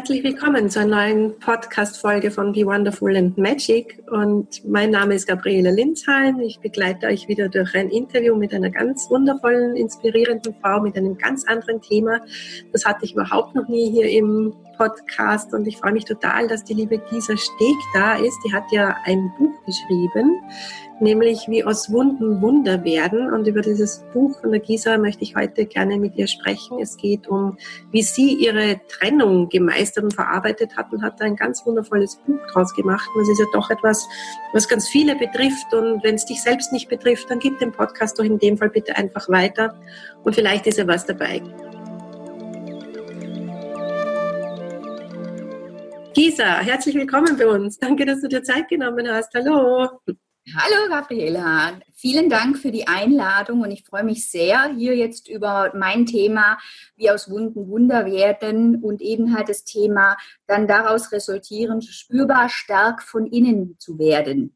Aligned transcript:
Herzlich 0.00 0.24
willkommen 0.24 0.70
zu 0.70 0.80
einer 0.80 0.96
neuen 0.96 1.38
Podcast-Folge 1.40 2.30
von 2.30 2.52
Be 2.52 2.64
Wonderful 2.64 3.14
and 3.18 3.36
Magic. 3.36 4.02
Und 4.10 4.66
mein 4.66 4.92
Name 4.92 5.14
ist 5.14 5.28
Gabriele 5.28 5.70
Linzhalm. 5.70 6.40
Ich 6.40 6.58
begleite 6.58 7.06
euch 7.06 7.28
wieder 7.28 7.50
durch 7.50 7.74
ein 7.74 7.90
Interview 7.90 8.34
mit 8.34 8.54
einer 8.54 8.70
ganz 8.70 9.10
wundervollen, 9.10 9.76
inspirierenden 9.76 10.54
Frau 10.62 10.80
mit 10.80 10.96
einem 10.96 11.18
ganz 11.18 11.46
anderen 11.46 11.82
Thema. 11.82 12.22
Das 12.72 12.86
hatte 12.86 13.04
ich 13.04 13.12
überhaupt 13.12 13.54
noch 13.54 13.68
nie 13.68 13.90
hier 13.90 14.08
im 14.08 14.54
Podcast 14.80 15.52
und 15.52 15.66
ich 15.66 15.76
freue 15.76 15.92
mich 15.92 16.06
total, 16.06 16.48
dass 16.48 16.64
die 16.64 16.72
liebe 16.72 16.96
Gisa 16.96 17.36
Steg 17.36 17.76
da 17.92 18.14
ist. 18.14 18.38
Die 18.46 18.52
hat 18.54 18.64
ja 18.72 18.96
ein 19.04 19.30
Buch 19.38 19.52
geschrieben 19.66 20.40
nämlich 21.00 21.46
wie 21.48 21.64
aus 21.64 21.90
Wunden 21.90 22.40
Wunder 22.40 22.84
werden. 22.84 23.32
Und 23.32 23.46
über 23.46 23.62
dieses 23.62 24.04
Buch 24.12 24.38
von 24.40 24.50
der 24.52 24.60
Gisa 24.60 24.98
möchte 24.98 25.22
ich 25.24 25.34
heute 25.34 25.66
gerne 25.66 25.98
mit 25.98 26.16
ihr 26.16 26.26
sprechen. 26.26 26.78
Es 26.80 26.96
geht 26.96 27.26
um, 27.28 27.56
wie 27.90 28.02
sie 28.02 28.34
ihre 28.34 28.80
Trennung 28.88 29.48
gemeistert 29.48 30.04
und 30.04 30.14
verarbeitet 30.14 30.76
hat 30.76 30.92
und 30.92 31.02
hat 31.02 31.20
da 31.20 31.24
ein 31.24 31.36
ganz 31.36 31.64
wundervolles 31.66 32.16
Buch 32.26 32.38
draus 32.52 32.74
gemacht. 32.74 33.08
Und 33.14 33.22
das 33.22 33.30
ist 33.30 33.40
ja 33.40 33.46
doch 33.52 33.70
etwas, 33.70 34.06
was 34.52 34.68
ganz 34.68 34.88
viele 34.88 35.16
betrifft. 35.16 35.72
Und 35.72 36.04
wenn 36.04 36.14
es 36.14 36.26
dich 36.26 36.42
selbst 36.42 36.72
nicht 36.72 36.88
betrifft, 36.88 37.30
dann 37.30 37.38
gib 37.38 37.58
den 37.58 37.72
Podcast 37.72 38.18
doch 38.18 38.24
in 38.24 38.38
dem 38.38 38.56
Fall 38.56 38.70
bitte 38.70 38.96
einfach 38.96 39.28
weiter. 39.28 39.74
Und 40.22 40.34
vielleicht 40.34 40.66
ist 40.66 40.78
ja 40.78 40.86
was 40.86 41.06
dabei. 41.06 41.42
Gisa, 46.20 46.58
herzlich 46.58 46.94
willkommen 46.96 47.38
bei 47.38 47.46
uns. 47.46 47.78
Danke, 47.78 48.04
dass 48.04 48.20
du 48.20 48.28
dir 48.28 48.42
Zeit 48.42 48.68
genommen 48.68 49.10
hast. 49.10 49.32
Hallo. 49.32 49.88
Hallo 50.54 50.90
Gabriela, 50.90 51.80
vielen 51.94 52.28
Dank 52.28 52.58
für 52.58 52.70
die 52.70 52.86
Einladung 52.86 53.62
und 53.62 53.70
ich 53.70 53.84
freue 53.84 54.04
mich 54.04 54.30
sehr, 54.30 54.66
hier 54.76 54.94
jetzt 54.94 55.30
über 55.30 55.72
mein 55.74 56.04
Thema, 56.04 56.58
wie 56.94 57.10
aus 57.10 57.30
Wunden 57.30 57.70
Wunder 57.70 58.04
werden 58.04 58.82
und 58.82 59.00
eben 59.00 59.34
halt 59.34 59.48
das 59.48 59.64
Thema 59.64 60.18
dann 60.46 60.68
daraus 60.68 61.10
resultierend 61.10 61.86
spürbar 61.86 62.50
stark 62.50 63.02
von 63.02 63.24
innen 63.24 63.76
zu 63.78 63.98
werden, 63.98 64.54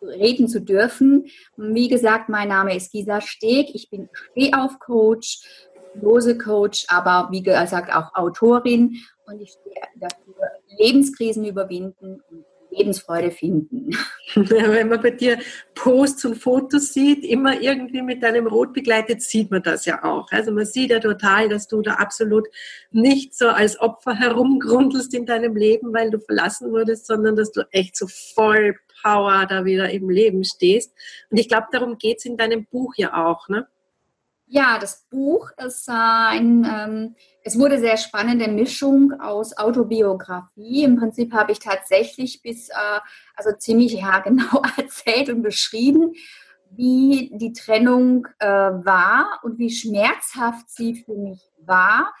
reden 0.00 0.46
zu 0.46 0.60
dürfen. 0.60 1.26
Wie 1.56 1.88
gesagt, 1.88 2.28
mein 2.28 2.50
Name 2.50 2.76
ist 2.76 2.92
Gisa 2.92 3.20
Steg, 3.20 3.74
ich 3.74 3.90
bin 3.90 4.08
Stehauf-Coach, 4.12 5.40
Lose-Coach, 6.00 6.86
aber 6.86 7.32
wie 7.32 7.42
gesagt 7.42 7.92
auch 7.92 8.14
Autorin 8.14 8.96
und 9.26 9.40
ich 9.40 9.50
stehe 9.50 9.82
dafür, 9.96 10.59
Lebenskrisen 10.78 11.44
überwinden 11.44 12.22
und 12.30 12.44
Lebensfreude 12.70 13.30
finden. 13.30 13.90
Wenn 14.34 14.88
man 14.88 15.00
bei 15.00 15.10
dir 15.10 15.38
Posts 15.74 16.24
und 16.26 16.34
Fotos 16.36 16.92
sieht, 16.92 17.24
immer 17.24 17.60
irgendwie 17.60 18.02
mit 18.02 18.22
deinem 18.22 18.46
Rot 18.46 18.72
begleitet, 18.72 19.22
sieht 19.22 19.50
man 19.50 19.62
das 19.62 19.84
ja 19.86 20.04
auch. 20.04 20.30
Also 20.30 20.52
man 20.52 20.66
sieht 20.66 20.90
ja 20.90 21.00
total, 21.00 21.48
dass 21.48 21.66
du 21.66 21.82
da 21.82 21.94
absolut 21.94 22.48
nicht 22.90 23.34
so 23.34 23.48
als 23.48 23.80
Opfer 23.80 24.14
herumgrundelst 24.14 25.12
in 25.14 25.26
deinem 25.26 25.56
Leben, 25.56 25.92
weil 25.92 26.10
du 26.10 26.20
verlassen 26.20 26.70
wurdest, 26.70 27.06
sondern 27.06 27.36
dass 27.36 27.52
du 27.52 27.62
echt 27.72 27.96
so 27.96 28.06
voll 28.34 28.76
Power 29.02 29.46
da 29.46 29.64
wieder 29.64 29.90
im 29.90 30.08
Leben 30.10 30.44
stehst. 30.44 30.92
Und 31.30 31.38
ich 31.38 31.48
glaube, 31.48 31.66
darum 31.72 31.98
geht 31.98 32.18
es 32.18 32.24
in 32.24 32.36
deinem 32.36 32.66
Buch 32.66 32.94
ja 32.96 33.26
auch, 33.26 33.48
ne? 33.48 33.66
Ja, 34.52 34.80
das 34.80 35.06
Buch 35.08 35.52
ist 35.64 35.88
ein, 35.88 36.64
ähm, 36.68 37.14
es 37.44 37.56
wurde 37.56 37.78
sehr 37.78 37.96
spannende 37.96 38.48
Mischung 38.48 39.12
aus 39.20 39.56
Autobiografie. 39.56 40.82
Im 40.82 40.96
Prinzip 40.96 41.32
habe 41.32 41.52
ich 41.52 41.60
tatsächlich 41.60 42.42
bis, 42.42 42.68
äh, 42.68 43.00
also 43.36 43.56
ziemlich 43.56 44.02
haargenau 44.02 44.60
erzählt 44.76 45.28
und 45.28 45.42
beschrieben, 45.42 46.14
wie 46.72 47.30
die 47.34 47.52
Trennung 47.52 48.26
äh, 48.40 48.48
war 48.48 49.38
und 49.44 49.60
wie 49.60 49.70
schmerzhaft 49.70 50.68
sie 50.68 50.96
für 50.96 51.14
mich 51.14 51.48
war, 51.64 52.12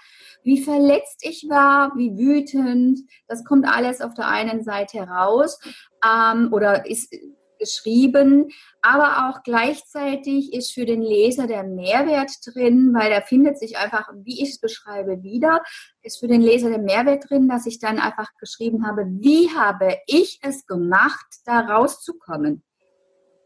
wie 0.44 0.62
verletzt 0.62 1.26
ich 1.26 1.48
war, 1.48 1.96
wie 1.96 2.16
wütend. 2.16 3.00
Das 3.26 3.44
kommt 3.44 3.66
alles 3.66 4.00
auf 4.00 4.14
der 4.14 4.28
einen 4.28 4.62
Seite 4.62 5.00
raus 5.00 5.58
ähm, 6.06 6.52
oder 6.52 6.88
ist 6.88 7.12
geschrieben, 7.60 8.48
aber 8.82 9.28
auch 9.28 9.44
gleichzeitig 9.44 10.52
ist 10.52 10.72
für 10.72 10.84
den 10.84 11.02
Leser 11.02 11.46
der 11.46 11.62
Mehrwert 11.62 12.32
drin, 12.44 12.92
weil 12.92 13.12
er 13.12 13.22
findet 13.22 13.58
sich 13.58 13.78
einfach, 13.78 14.10
wie 14.24 14.42
ich 14.42 14.50
es 14.50 14.58
beschreibe, 14.58 15.22
wieder, 15.22 15.62
ist 16.02 16.18
für 16.18 16.26
den 16.26 16.40
Leser 16.40 16.70
der 16.70 16.80
Mehrwert 16.80 17.30
drin, 17.30 17.48
dass 17.48 17.66
ich 17.66 17.78
dann 17.78 18.00
einfach 18.00 18.30
geschrieben 18.40 18.84
habe, 18.84 19.06
wie 19.06 19.50
habe 19.50 19.98
ich 20.08 20.40
es 20.42 20.66
gemacht, 20.66 21.26
da 21.44 21.60
rauszukommen? 21.60 22.64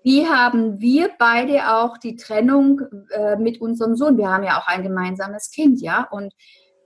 Wie 0.03 0.27
haben 0.27 0.81
wir 0.81 1.11
beide 1.19 1.77
auch 1.77 1.99
die 1.99 2.17
Trennung 2.17 2.81
äh, 3.11 3.37
mit 3.37 3.61
unserem 3.61 3.97
Sohn? 3.97 4.19
Wir 4.19 4.29
haben 4.29 4.45
ja 4.45 4.61
auch 4.61 4.67
ein 4.67 4.83
gemeinsames 4.83 5.51
Kind, 5.51 5.81
ja, 5.81 6.07
und 6.11 6.33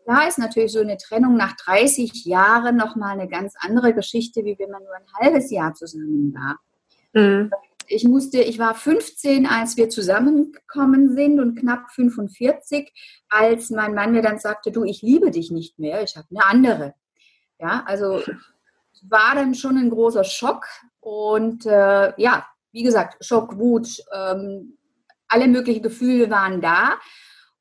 da 0.09 0.27
ist 0.27 0.39
natürlich 0.39 0.73
so 0.73 0.81
eine 0.81 0.97
Trennung 0.97 1.37
nach 1.37 1.55
30 1.57 2.25
Jahren 2.25 2.77
nochmal 2.77 3.19
eine 3.19 3.29
ganz 3.29 3.53
andere 3.61 3.93
Geschichte, 3.93 4.43
wie 4.43 4.59
wenn 4.59 4.71
man 4.71 4.83
nur 4.83 4.95
ein 4.95 5.05
halbes 5.21 5.51
Jahr 5.51 5.75
zusammen 5.75 6.33
war. 6.35 6.57
Mhm. 7.13 7.51
Ich 7.87 8.05
musste, 8.05 8.41
ich 8.41 8.59
war 8.59 8.75
15, 8.75 9.47
als 9.47 9.79
wir 9.79 9.89
zusammengekommen 9.89 11.15
sind 11.15 11.41
und 11.41 11.59
knapp 11.59 11.91
45, 11.93 12.93
als 13.31 13.71
mein 13.71 13.95
Mann 13.95 14.13
mir 14.13 14.21
dann 14.21 14.39
sagte, 14.39 14.71
du, 14.71 14.85
ich 14.85 15.01
liebe 15.01 15.31
dich 15.31 15.51
nicht 15.51 15.79
mehr, 15.79 16.03
ich 16.03 16.17
habe 16.17 16.27
eine 16.31 16.45
andere. 16.45 16.95
Ja, 17.59 17.85
also 17.87 18.23
war 19.09 19.35
dann 19.35 19.55
schon 19.55 19.79
ein 19.79 19.91
großer 19.91 20.25
Schock 20.25 20.67
und 21.01 21.65
äh, 21.65 22.13
ja, 22.21 22.47
wie 22.73 22.83
gesagt, 22.83 23.25
Schock, 23.25 23.59
Wut, 23.59 23.89
ähm, 24.15 24.77
alle 25.29 25.49
möglichen 25.49 25.83
Gefühle 25.83 26.31
waren 26.31 26.61
da. 26.61 26.99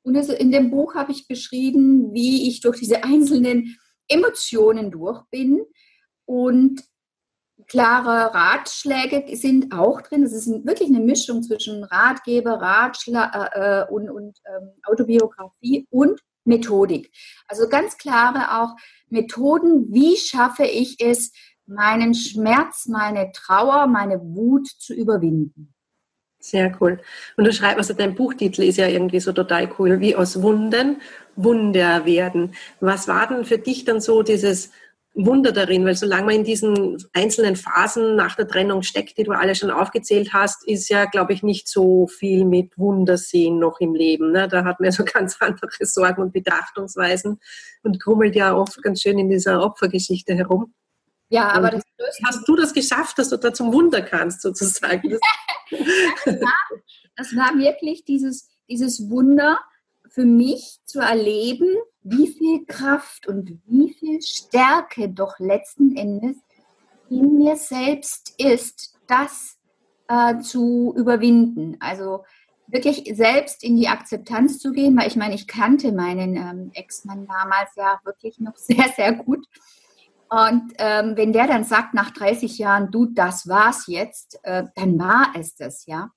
Und 0.02 0.16
in 0.16 0.52
dem 0.52 0.70
Buch 0.70 0.94
habe 0.94 1.12
ich 1.12 1.28
beschrieben, 1.28 2.12
wie 2.12 2.48
ich 2.48 2.60
durch 2.60 2.78
diese 2.78 3.04
einzelnen 3.04 3.78
Emotionen 4.08 4.90
durch 4.90 5.22
bin 5.30 5.60
und 6.24 6.82
klare 7.66 8.34
Ratschläge 8.34 9.36
sind 9.36 9.72
auch 9.72 10.00
drin. 10.00 10.22
Es 10.22 10.32
ist 10.32 10.48
wirklich 10.64 10.88
eine 10.88 11.00
Mischung 11.00 11.42
zwischen 11.42 11.84
Ratgeber, 11.84 12.60
Ratschlag 12.60 13.34
äh, 13.34 13.80
äh, 13.80 13.86
und, 13.90 14.08
und 14.10 14.38
ähm, 14.46 14.70
Autobiografie 14.84 15.86
und 15.90 16.20
Methodik. 16.44 17.10
Also 17.46 17.68
ganz 17.68 17.98
klare 17.98 18.62
auch 18.62 18.74
Methoden, 19.08 19.92
wie 19.92 20.16
schaffe 20.16 20.64
ich 20.64 20.96
es, 21.00 21.32
meinen 21.66 22.14
Schmerz, 22.14 22.86
meine 22.86 23.30
Trauer, 23.32 23.86
meine 23.86 24.20
Wut 24.20 24.66
zu 24.66 24.94
überwinden. 24.94 25.74
Sehr 26.40 26.74
cool. 26.80 27.00
Und 27.36 27.44
du 27.44 27.52
schreibst, 27.52 27.78
also 27.78 27.94
dein 27.94 28.14
Buchtitel 28.14 28.62
ist 28.62 28.78
ja 28.78 28.86
irgendwie 28.86 29.20
so 29.20 29.32
total 29.32 29.68
cool, 29.78 30.00
wie 30.00 30.14
aus 30.16 30.40
Wunden 30.40 31.02
Wunder 31.34 32.04
werden. 32.04 32.54
Was 32.80 33.08
war 33.08 33.28
denn 33.28 33.44
für 33.44 33.58
dich 33.58 33.84
dann 33.84 34.00
so 34.00 34.22
dieses 34.22 34.70
Wunder 35.14 35.52
darin, 35.52 35.84
weil 35.84 35.96
solange 35.96 36.26
man 36.26 36.34
in 36.36 36.44
diesen 36.44 36.96
einzelnen 37.12 37.56
Phasen 37.56 38.14
nach 38.14 38.36
der 38.36 38.46
Trennung 38.46 38.82
steckt, 38.82 39.18
die 39.18 39.24
du 39.24 39.32
alle 39.32 39.54
schon 39.54 39.70
aufgezählt 39.70 40.32
hast, 40.32 40.66
ist 40.66 40.88
ja, 40.88 41.06
glaube 41.06 41.32
ich, 41.32 41.42
nicht 41.42 41.66
so 41.66 42.06
viel 42.06 42.44
mit 42.44 42.78
Wundersehen 42.78 43.58
noch 43.58 43.80
im 43.80 43.94
Leben. 43.94 44.30
Ne? 44.30 44.46
Da 44.46 44.64
hat 44.64 44.80
man 44.80 44.92
so 44.92 45.04
ganz 45.12 45.36
andere 45.40 45.86
Sorgen 45.86 46.22
und 46.22 46.32
Betrachtungsweisen 46.32 47.40
und 47.82 48.00
krummelt 48.00 48.36
ja 48.36 48.54
oft 48.54 48.80
ganz 48.82 49.02
schön 49.02 49.18
in 49.18 49.28
dieser 49.28 49.62
Opfergeschichte 49.62 50.34
herum. 50.34 50.72
Ja, 51.30 51.48
aber 51.48 51.70
das 51.70 51.82
hast 52.24 52.48
du 52.48 52.56
das 52.56 52.72
geschafft, 52.72 53.18
dass 53.18 53.28
du 53.28 53.36
da 53.36 53.52
zum 53.52 53.72
Wunder 53.72 54.00
kannst, 54.00 54.40
sozusagen? 54.40 55.10
das, 56.24 56.40
war, 56.40 56.80
das 57.16 57.36
war 57.36 57.58
wirklich 57.58 58.04
dieses, 58.04 58.48
dieses 58.68 59.10
Wunder 59.10 59.58
für 60.08 60.24
mich 60.24 60.78
zu 60.86 61.00
erleben, 61.00 61.68
wie 62.10 62.28
viel 62.28 62.64
Kraft 62.66 63.26
und 63.26 63.58
wie 63.66 63.92
viel 63.92 64.20
Stärke 64.22 65.08
doch 65.08 65.38
letzten 65.38 65.96
Endes 65.96 66.36
in 67.10 67.38
mir 67.38 67.56
selbst 67.56 68.34
ist, 68.38 68.98
das 69.06 69.58
äh, 70.08 70.38
zu 70.40 70.94
überwinden. 70.96 71.76
Also 71.80 72.24
wirklich 72.66 73.10
selbst 73.14 73.64
in 73.64 73.76
die 73.76 73.88
Akzeptanz 73.88 74.58
zu 74.58 74.72
gehen, 74.72 74.96
weil 74.96 75.08
ich 75.08 75.16
meine, 75.16 75.34
ich 75.34 75.46
kannte 75.46 75.92
meinen 75.92 76.36
ähm, 76.36 76.70
Ex-Mann 76.74 77.26
damals 77.26 77.70
ja 77.76 78.00
wirklich 78.04 78.38
noch 78.40 78.56
sehr, 78.56 78.88
sehr 78.94 79.12
gut. 79.12 79.46
Und 80.30 80.74
ähm, 80.76 81.16
wenn 81.16 81.32
der 81.32 81.46
dann 81.46 81.64
sagt 81.64 81.94
nach 81.94 82.10
30 82.10 82.58
Jahren, 82.58 82.90
du, 82.90 83.06
das 83.06 83.48
war's 83.48 83.86
jetzt, 83.86 84.38
äh, 84.42 84.64
dann 84.74 84.98
war 84.98 85.32
es 85.34 85.54
das, 85.54 85.86
ja. 85.86 86.10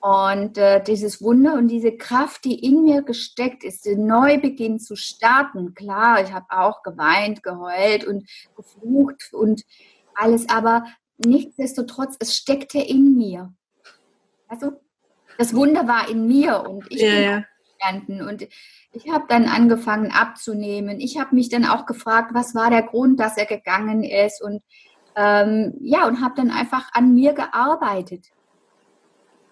Und 0.00 0.58
äh, 0.58 0.82
dieses 0.82 1.20
Wunder 1.20 1.54
und 1.54 1.68
diese 1.68 1.96
Kraft, 1.96 2.44
die 2.44 2.64
in 2.64 2.84
mir 2.84 3.02
gesteckt 3.02 3.64
ist, 3.64 3.84
den 3.84 4.06
Neubeginn 4.06 4.78
zu 4.78 4.94
starten. 4.94 5.74
Klar, 5.74 6.22
ich 6.22 6.32
habe 6.32 6.46
auch 6.50 6.82
geweint, 6.82 7.42
geheult 7.42 8.04
und 8.04 8.28
geflucht 8.56 9.32
und 9.32 9.64
alles, 10.14 10.48
aber 10.48 10.84
nichtsdestotrotz, 11.18 12.16
es 12.20 12.36
steckte 12.36 12.78
in 12.78 13.16
mir. 13.16 13.52
Also 14.46 14.72
das 15.36 15.54
Wunder 15.54 15.86
war 15.88 16.08
in 16.08 16.26
mir 16.26 16.64
und 16.68 16.86
ich 16.90 17.02
ja, 17.02 17.44
bin 17.90 18.18
ja. 18.18 18.26
und 18.26 18.48
ich 18.92 19.10
habe 19.10 19.26
dann 19.28 19.46
angefangen 19.46 20.10
abzunehmen. 20.10 21.00
Ich 21.00 21.18
habe 21.18 21.34
mich 21.34 21.48
dann 21.48 21.64
auch 21.64 21.86
gefragt, 21.86 22.30
was 22.34 22.54
war 22.54 22.70
der 22.70 22.82
Grund, 22.82 23.20
dass 23.20 23.36
er 23.36 23.46
gegangen 23.46 24.02
ist 24.02 24.42
und 24.42 24.62
ähm, 25.16 25.74
ja 25.80 26.06
und 26.06 26.20
habe 26.20 26.34
dann 26.36 26.50
einfach 26.50 26.90
an 26.92 27.14
mir 27.14 27.34
gearbeitet. 27.34 28.28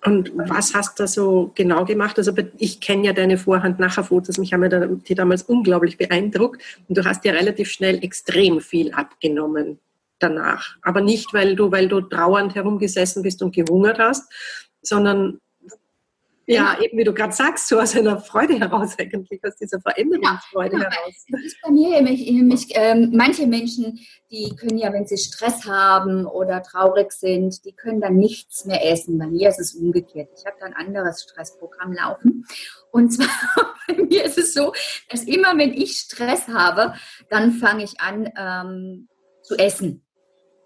Und 0.06 0.30
was 0.36 0.72
hast 0.72 1.00
du 1.00 1.06
so 1.08 1.50
genau 1.56 1.84
gemacht? 1.84 2.16
Also 2.16 2.32
ich 2.58 2.80
kenne 2.80 3.06
ja 3.06 3.12
deine 3.12 3.36
Vorhand-Nachher-Fotos, 3.36 4.38
mich 4.38 4.52
haben 4.52 4.62
ja 4.62 4.86
die 4.86 5.14
damals 5.14 5.42
unglaublich 5.42 5.98
beeindruckt. 5.98 6.62
Und 6.88 6.96
du 6.96 7.04
hast 7.04 7.24
ja 7.24 7.32
relativ 7.32 7.70
schnell 7.70 8.02
extrem 8.04 8.60
viel 8.60 8.92
abgenommen 8.92 9.80
danach. 10.20 10.76
Aber 10.82 11.00
nicht, 11.00 11.34
weil 11.34 11.56
du, 11.56 11.72
weil 11.72 11.88
du 11.88 12.00
trauernd 12.00 12.54
herumgesessen 12.54 13.22
bist 13.22 13.42
und 13.42 13.54
gehungert 13.54 13.98
hast, 13.98 14.32
sondern 14.80 15.40
ja, 16.46 16.78
eben 16.80 16.96
wie 16.96 17.04
du 17.04 17.12
gerade 17.12 17.32
sagst, 17.32 17.68
so 17.68 17.80
aus 17.80 17.96
einer 17.96 18.20
Freude 18.20 18.58
heraus 18.58 18.96
eigentlich, 18.98 19.44
aus 19.44 19.56
dieser 19.56 19.80
Veränderungsfreude 19.80 20.76
ja, 20.76 20.82
heraus. 20.82 21.24
Es 21.26 21.44
ist 21.44 21.56
bei 21.62 21.70
mir 21.70 21.90
nämlich, 21.90 22.30
nämlich 22.30 22.68
ähm, 22.74 23.10
manche 23.14 23.46
Menschen, 23.46 23.98
die 24.30 24.54
können 24.56 24.78
ja, 24.78 24.92
wenn 24.92 25.06
sie 25.06 25.18
Stress 25.18 25.66
haben 25.66 26.24
oder 26.26 26.62
traurig 26.62 27.12
sind, 27.12 27.64
die 27.64 27.72
können 27.72 28.00
dann 28.00 28.16
nichts 28.16 28.64
mehr 28.64 28.88
essen. 28.90 29.18
Bei 29.18 29.26
mir 29.26 29.48
ist 29.48 29.58
es 29.58 29.74
umgekehrt. 29.74 30.28
Ich 30.38 30.46
habe 30.46 30.56
da 30.60 30.66
ein 30.66 30.74
anderes 30.74 31.22
Stressprogramm 31.22 31.92
laufen. 31.92 32.44
Und 32.92 33.10
zwar 33.12 33.28
bei 33.88 33.94
mir 33.94 34.24
ist 34.24 34.38
es 34.38 34.54
so, 34.54 34.72
dass 35.10 35.24
immer, 35.24 35.58
wenn 35.58 35.72
ich 35.72 35.96
Stress 35.96 36.48
habe, 36.48 36.94
dann 37.28 37.52
fange 37.52 37.84
ich 37.84 38.00
an 38.00 38.32
ähm, 38.36 39.08
zu 39.42 39.56
essen. 39.56 40.04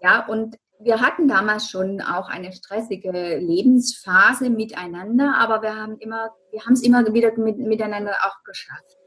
Ja, 0.01 0.25
und 0.27 0.57
wir 0.83 0.99
hatten 0.99 1.27
damals 1.27 1.69
schon 1.69 2.01
auch 2.01 2.29
eine 2.29 2.51
stressige 2.53 3.37
Lebensphase 3.37 4.49
miteinander, 4.49 5.35
aber 5.37 5.61
wir 5.61 5.75
haben 5.75 5.97
immer, 5.99 6.31
wir 6.51 6.61
haben 6.65 6.73
es 6.73 6.83
immer 6.83 7.13
wieder 7.13 7.37
mit, 7.37 7.57
miteinander 7.57 8.15
auch 8.23 8.43
geschafft. 8.43 8.97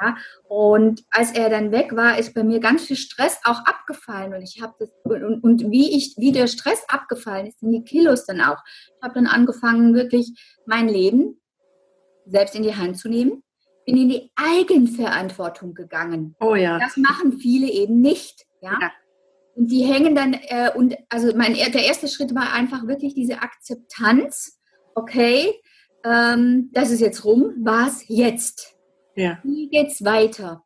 Ja, 0.00 0.14
und 0.44 1.04
als 1.10 1.32
er 1.32 1.48
dann 1.48 1.72
weg 1.72 1.96
war, 1.96 2.18
ist 2.18 2.34
bei 2.34 2.44
mir 2.44 2.60
ganz 2.60 2.84
viel 2.84 2.96
Stress 2.96 3.40
auch 3.44 3.64
abgefallen 3.64 4.34
und 4.34 4.42
ich 4.42 4.60
habe 4.60 4.74
das 4.78 4.90
und, 5.04 5.42
und, 5.42 5.70
wie 5.70 5.96
ich 5.96 6.16
wie 6.18 6.32
der 6.32 6.48
Stress 6.48 6.84
abgefallen 6.88 7.46
ist, 7.46 7.60
sind 7.60 7.72
die 7.72 7.82
Kilos 7.82 8.26
dann 8.26 8.42
auch. 8.42 8.58
Ich 8.66 9.02
habe 9.02 9.14
dann 9.14 9.26
angefangen 9.26 9.94
wirklich 9.94 10.60
mein 10.66 10.88
Leben 10.88 11.40
selbst 12.26 12.54
in 12.54 12.62
die 12.62 12.76
Hand 12.76 12.98
zu 12.98 13.08
nehmen, 13.08 13.42
bin 13.86 13.96
in 13.96 14.10
die 14.10 14.30
Eigenverantwortung 14.34 15.72
gegangen. 15.72 16.36
Oh 16.40 16.54
ja. 16.54 16.78
Das 16.78 16.98
machen 16.98 17.38
viele 17.38 17.70
eben 17.70 18.02
nicht. 18.02 18.44
Ja. 18.60 18.78
ja. 18.78 18.90
Und 19.56 19.68
die 19.70 19.84
hängen 19.84 20.14
dann, 20.14 20.34
äh, 20.34 20.70
und 20.74 20.96
also 21.08 21.34
mein, 21.34 21.54
der 21.54 21.84
erste 21.86 22.08
Schritt 22.08 22.34
war 22.34 22.52
einfach 22.52 22.86
wirklich 22.86 23.14
diese 23.14 23.40
Akzeptanz. 23.40 24.60
Okay, 24.94 25.54
ähm, 26.04 26.70
das 26.72 26.90
ist 26.90 27.00
jetzt 27.00 27.24
rum. 27.24 27.54
Was 27.62 28.04
jetzt? 28.06 28.76
Ja. 29.14 29.38
Wie 29.42 29.68
geht's 29.68 30.04
weiter? 30.04 30.62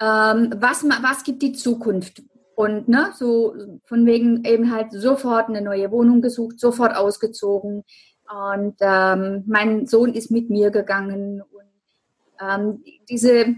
Ähm, 0.00 0.54
was, 0.56 0.84
was 0.84 1.24
gibt 1.24 1.42
die 1.42 1.52
Zukunft? 1.52 2.22
Und 2.54 2.88
ne, 2.88 3.12
so 3.16 3.54
von 3.86 4.06
wegen 4.06 4.44
eben 4.44 4.72
halt 4.72 4.92
sofort 4.92 5.48
eine 5.48 5.62
neue 5.62 5.90
Wohnung 5.90 6.22
gesucht, 6.22 6.60
sofort 6.60 6.94
ausgezogen. 6.94 7.82
Und 8.30 8.76
ähm, 8.80 9.42
mein 9.46 9.86
Sohn 9.86 10.14
ist 10.14 10.30
mit 10.30 10.48
mir 10.48 10.70
gegangen. 10.70 11.42
Und 11.42 12.40
ähm, 12.40 12.84
diese 13.10 13.56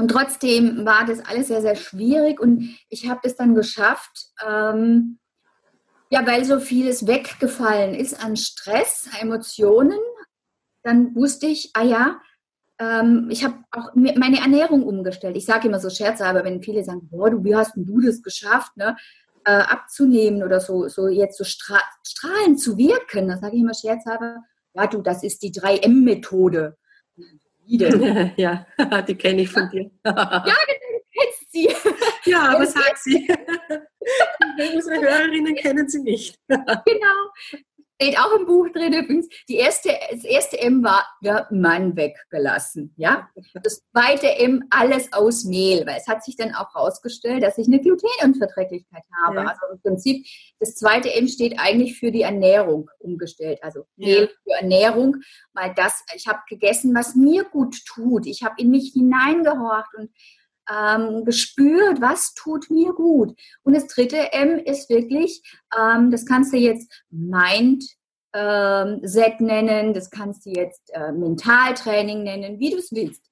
und 0.00 0.08
trotzdem 0.08 0.86
war 0.86 1.04
das 1.04 1.20
alles 1.20 1.48
sehr, 1.48 1.60
sehr 1.60 1.76
schwierig 1.76 2.40
und 2.40 2.74
ich 2.88 3.08
habe 3.08 3.20
das 3.22 3.36
dann 3.36 3.54
geschafft, 3.54 4.30
ähm, 4.46 5.18
ja, 6.08 6.26
weil 6.26 6.42
so 6.46 6.58
vieles 6.58 7.06
weggefallen 7.06 7.94
ist 7.94 8.24
an 8.24 8.36
Stress, 8.36 9.08
Emotionen. 9.20 9.98
Dann 10.82 11.14
wusste 11.14 11.46
ich, 11.46 11.70
ah 11.74 11.82
ja, 11.82 12.20
ähm, 12.78 13.28
ich 13.30 13.44
habe 13.44 13.56
auch 13.72 13.90
meine 13.94 14.40
Ernährung 14.40 14.84
umgestellt. 14.84 15.36
Ich 15.36 15.44
sage 15.44 15.68
immer 15.68 15.78
so 15.78 15.90
scherzhalber, 15.90 16.44
wenn 16.44 16.62
viele 16.62 16.82
sagen, 16.82 17.08
boah, 17.10 17.28
du, 17.28 17.44
wie 17.44 17.54
hast 17.54 17.76
du 17.76 18.00
das 18.00 18.22
geschafft, 18.22 18.74
ne? 18.78 18.96
Äh, 19.44 19.52
abzunehmen 19.52 20.42
oder 20.42 20.60
so, 20.60 20.88
so 20.88 21.08
jetzt 21.08 21.36
so 21.36 21.44
stra 21.44 21.78
strahlend 22.06 22.58
zu 22.58 22.78
wirken. 22.78 23.28
Da 23.28 23.36
sage 23.36 23.56
ich 23.56 23.62
immer 23.62 23.74
scherzhalber, 23.74 24.44
ja 24.72 24.86
du, 24.86 25.02
das 25.02 25.22
ist 25.22 25.42
die 25.42 25.52
3M-Methode. 25.52 26.78
Wie 27.70 27.78
ja, 28.36 28.66
die 29.08 29.14
kenne 29.14 29.42
ich 29.42 29.48
von 29.48 29.70
dir. 29.70 29.88
ja, 30.04 30.42
du 30.42 31.00
kennst 31.12 31.52
sie. 31.52 31.68
Ja, 32.24 32.56
aber 32.56 32.66
sag 32.66 32.98
sie. 32.98 33.28
Unsere 34.74 35.00
Hörerinnen 35.00 35.54
kennen 35.54 35.88
sie 35.88 36.00
nicht. 36.00 36.36
genau 36.48 37.30
steht 38.00 38.18
auch 38.18 38.32
im 38.38 38.46
Buch 38.46 38.68
drin 38.70 38.92
übrigens, 38.94 39.28
die 39.48 39.56
erste, 39.56 39.90
das 40.10 40.24
erste 40.24 40.58
M 40.58 40.82
war 40.82 41.04
der 41.22 41.46
Mann 41.50 41.96
weggelassen. 41.96 42.94
Ja? 42.96 43.28
Das 43.62 43.82
zweite 43.92 44.38
M 44.38 44.64
alles 44.70 45.12
aus 45.12 45.44
Mehl, 45.44 45.86
weil 45.86 45.98
es 45.98 46.08
hat 46.08 46.24
sich 46.24 46.36
dann 46.36 46.54
auch 46.54 46.74
herausgestellt, 46.74 47.42
dass 47.42 47.58
ich 47.58 47.66
eine 47.66 47.80
Glutenunverträglichkeit 47.80 49.02
habe. 49.22 49.36
Ja. 49.36 49.46
Also 49.48 49.60
im 49.72 49.80
Prinzip, 49.82 50.26
das 50.58 50.76
zweite 50.76 51.14
M 51.14 51.28
steht 51.28 51.58
eigentlich 51.58 51.98
für 51.98 52.10
die 52.10 52.22
Ernährung 52.22 52.90
umgestellt. 52.98 53.58
Also 53.62 53.84
Mehl 53.96 54.22
ja. 54.22 54.28
für 54.44 54.62
Ernährung, 54.62 55.16
weil 55.52 55.74
das, 55.74 56.02
ich 56.14 56.26
habe 56.26 56.40
gegessen, 56.48 56.94
was 56.94 57.14
mir 57.14 57.44
gut 57.44 57.76
tut. 57.86 58.26
Ich 58.26 58.42
habe 58.42 58.54
in 58.58 58.70
mich 58.70 58.92
hineingehorcht 58.94 59.94
und 59.96 60.10
ähm, 60.70 61.24
gespürt, 61.24 62.00
was 62.00 62.34
tut 62.34 62.70
mir 62.70 62.92
gut. 62.92 63.38
Und 63.62 63.74
das 63.74 63.86
dritte 63.86 64.32
M 64.32 64.58
ist 64.58 64.88
wirklich, 64.88 65.42
ähm, 65.76 66.10
das 66.10 66.26
kannst 66.26 66.52
du 66.52 66.56
jetzt 66.56 66.90
Mind 67.10 67.84
ähm, 68.32 69.00
Set 69.02 69.40
nennen, 69.40 69.92
das 69.92 70.10
kannst 70.10 70.46
du 70.46 70.50
jetzt 70.50 70.90
äh, 70.92 71.12
Mentaltraining 71.12 72.22
nennen, 72.22 72.60
wie 72.60 72.70
du 72.70 72.76
es 72.76 72.92
willst. 72.92 73.22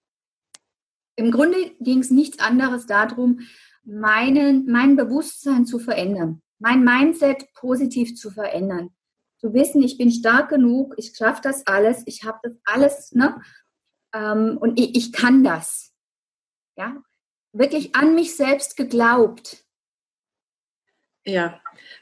Im 1.17 1.31
Grunde 1.31 1.73
ging 1.81 2.00
es 2.00 2.11
nichts 2.11 2.38
anderes 2.38 2.87
darum, 2.87 3.41
meinen, 3.84 4.70
mein 4.70 4.96
Bewusstsein 4.96 5.67
zu 5.67 5.79
verändern, 5.79 6.43
mein 6.58 6.84
Mindset 6.84 7.52
positiv 7.55 8.17
zu 8.17 8.31
verändern. 8.31 8.91
Zu 9.38 9.55
wissen, 9.55 9.82
ich 9.82 9.99
bin 9.99 10.11
stark 10.11 10.49
genug, 10.49 10.94
ich 10.96 11.14
schaffe 11.17 11.41
das 11.43 11.64
alles, 11.67 12.02
ich 12.06 12.25
habe 12.25 12.38
das 12.43 12.56
alles, 12.64 13.12
ne? 13.12 13.41
Ähm, 14.12 14.58
und 14.61 14.81
ich, 14.81 14.96
ich 14.96 15.12
kann 15.12 15.44
das. 15.44 15.93
Ja, 16.76 17.02
wirklich 17.52 17.94
an 17.94 18.14
mich 18.14 18.36
selbst 18.36 18.76
geglaubt. 18.76 19.64
Ja, 21.24 21.60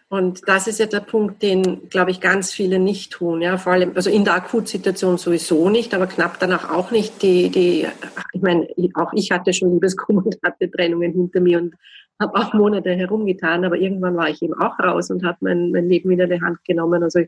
und 0.09 0.47
das 0.47 0.69
ist 0.69 0.79
ja 0.79 0.87
der 0.87 1.01
Punkt, 1.01 1.43
den, 1.43 1.89
glaube 1.89 2.13
ich, 2.13 2.21
ganz 2.21 2.53
viele 2.53 2.79
nicht 2.79 3.13
tun. 3.13 3.43
Ja, 3.43 3.59
vor 3.59 3.73
allem, 3.73 3.91
also 3.97 4.09
in 4.09 4.25
der 4.25 4.35
Akutsituation 4.35 5.19
sowieso 5.19 5.69
nicht, 5.69 5.95
aber 5.95 6.07
knapp 6.07 6.39
danach 6.39 6.71
auch 6.71 6.93
nicht. 6.93 7.23
Die, 7.23 7.51
die, 7.51 7.89
ich 8.33 8.41
meine, 8.41 8.69
auch 8.95 9.13
ich 9.15 9.33
hatte 9.33 9.53
schon 9.53 9.73
Liebeskummer 9.73 10.25
und 10.25 10.39
hatte 10.45 10.71
Trennungen 10.71 11.13
hinter 11.13 11.41
mir 11.41 11.59
und 11.59 11.75
habe 12.21 12.39
auch 12.39 12.53
Monate 12.55 12.91
herumgetan, 12.95 13.65
aber 13.65 13.77
irgendwann 13.77 14.17
war 14.17 14.31
ich 14.31 14.41
eben 14.43 14.55
auch 14.55 14.79
raus 14.79 15.11
und 15.11 15.25
habe 15.25 15.39
mein, 15.41 15.73
mein 15.73 15.89
Leben 15.89 16.09
wieder 16.09 16.25
in 16.25 16.31
die 16.31 16.41
Hand 16.41 16.65
genommen. 16.65 17.03
Also 17.03 17.21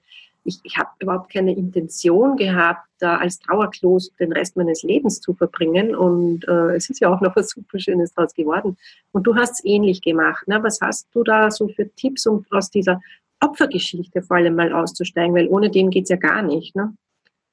ich, 0.48 0.60
ich 0.64 0.78
habe 0.78 0.88
überhaupt 0.98 1.32
keine 1.32 1.54
Intention 1.54 2.36
gehabt, 2.36 2.86
da 2.98 3.18
als 3.18 3.38
Trauerklos 3.38 4.12
den 4.18 4.32
Rest 4.32 4.56
meines 4.56 4.82
Lebens 4.82 5.20
zu 5.20 5.34
verbringen. 5.34 5.94
Und 5.94 6.48
äh, 6.48 6.74
es 6.74 6.90
ist 6.90 7.00
ja 7.00 7.14
auch 7.14 7.20
noch 7.20 7.36
was 7.36 7.50
super 7.50 7.78
Schönes 7.78 8.14
daraus 8.14 8.34
geworden. 8.34 8.76
Und 9.12 9.24
du 9.26 9.36
hast 9.36 9.52
es 9.52 9.64
ähnlich 9.64 10.00
gemacht. 10.00 10.48
Ne? 10.48 10.60
Was 10.62 10.80
hast 10.80 11.08
du 11.12 11.22
da 11.22 11.50
so 11.50 11.68
für 11.68 11.88
Tipps, 11.94 12.26
um 12.26 12.44
aus 12.50 12.70
dieser 12.70 13.00
Opfergeschichte 13.40 14.22
vor 14.22 14.38
allem 14.38 14.56
mal 14.56 14.72
auszusteigen? 14.72 15.34
Weil 15.34 15.48
ohne 15.48 15.70
den 15.70 15.90
geht 15.90 16.04
es 16.04 16.10
ja 16.10 16.16
gar 16.16 16.42
nicht. 16.42 16.74
Ne? 16.74 16.94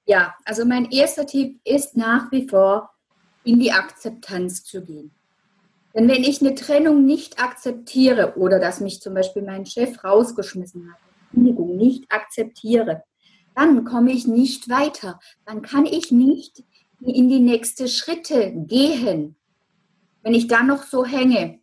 Ja, 0.05 0.33
also 0.45 0.65
mein 0.65 0.89
erster 0.91 1.25
Tipp 1.25 1.59
ist 1.63 1.97
nach 1.97 2.31
wie 2.31 2.47
vor, 2.47 2.89
in 3.43 3.59
die 3.59 3.71
Akzeptanz 3.71 4.63
zu 4.63 4.83
gehen. 4.83 5.11
Denn 5.93 6.09
wenn 6.09 6.23
ich 6.23 6.41
eine 6.41 6.55
Trennung 6.55 7.05
nicht 7.05 7.41
akzeptiere 7.41 8.33
oder 8.37 8.59
dass 8.59 8.81
mich 8.81 9.01
zum 9.01 9.13
Beispiel 9.13 9.43
mein 9.43 9.65
Chef 9.65 10.03
rausgeschmissen 10.03 10.91
hat, 10.91 11.04
nicht 11.75 12.11
akzeptiere, 12.11 13.03
dann 13.55 13.85
komme 13.85 14.11
ich 14.11 14.27
nicht 14.27 14.69
weiter. 14.69 15.19
Dann 15.45 15.61
kann 15.61 15.85
ich 15.85 16.11
nicht 16.11 16.63
in 17.01 17.29
die 17.29 17.39
nächsten 17.39 17.87
Schritte 17.87 18.51
gehen. 18.55 19.35
Wenn 20.23 20.33
ich 20.33 20.47
da 20.47 20.63
noch 20.63 20.83
so 20.83 21.05
hänge, 21.05 21.59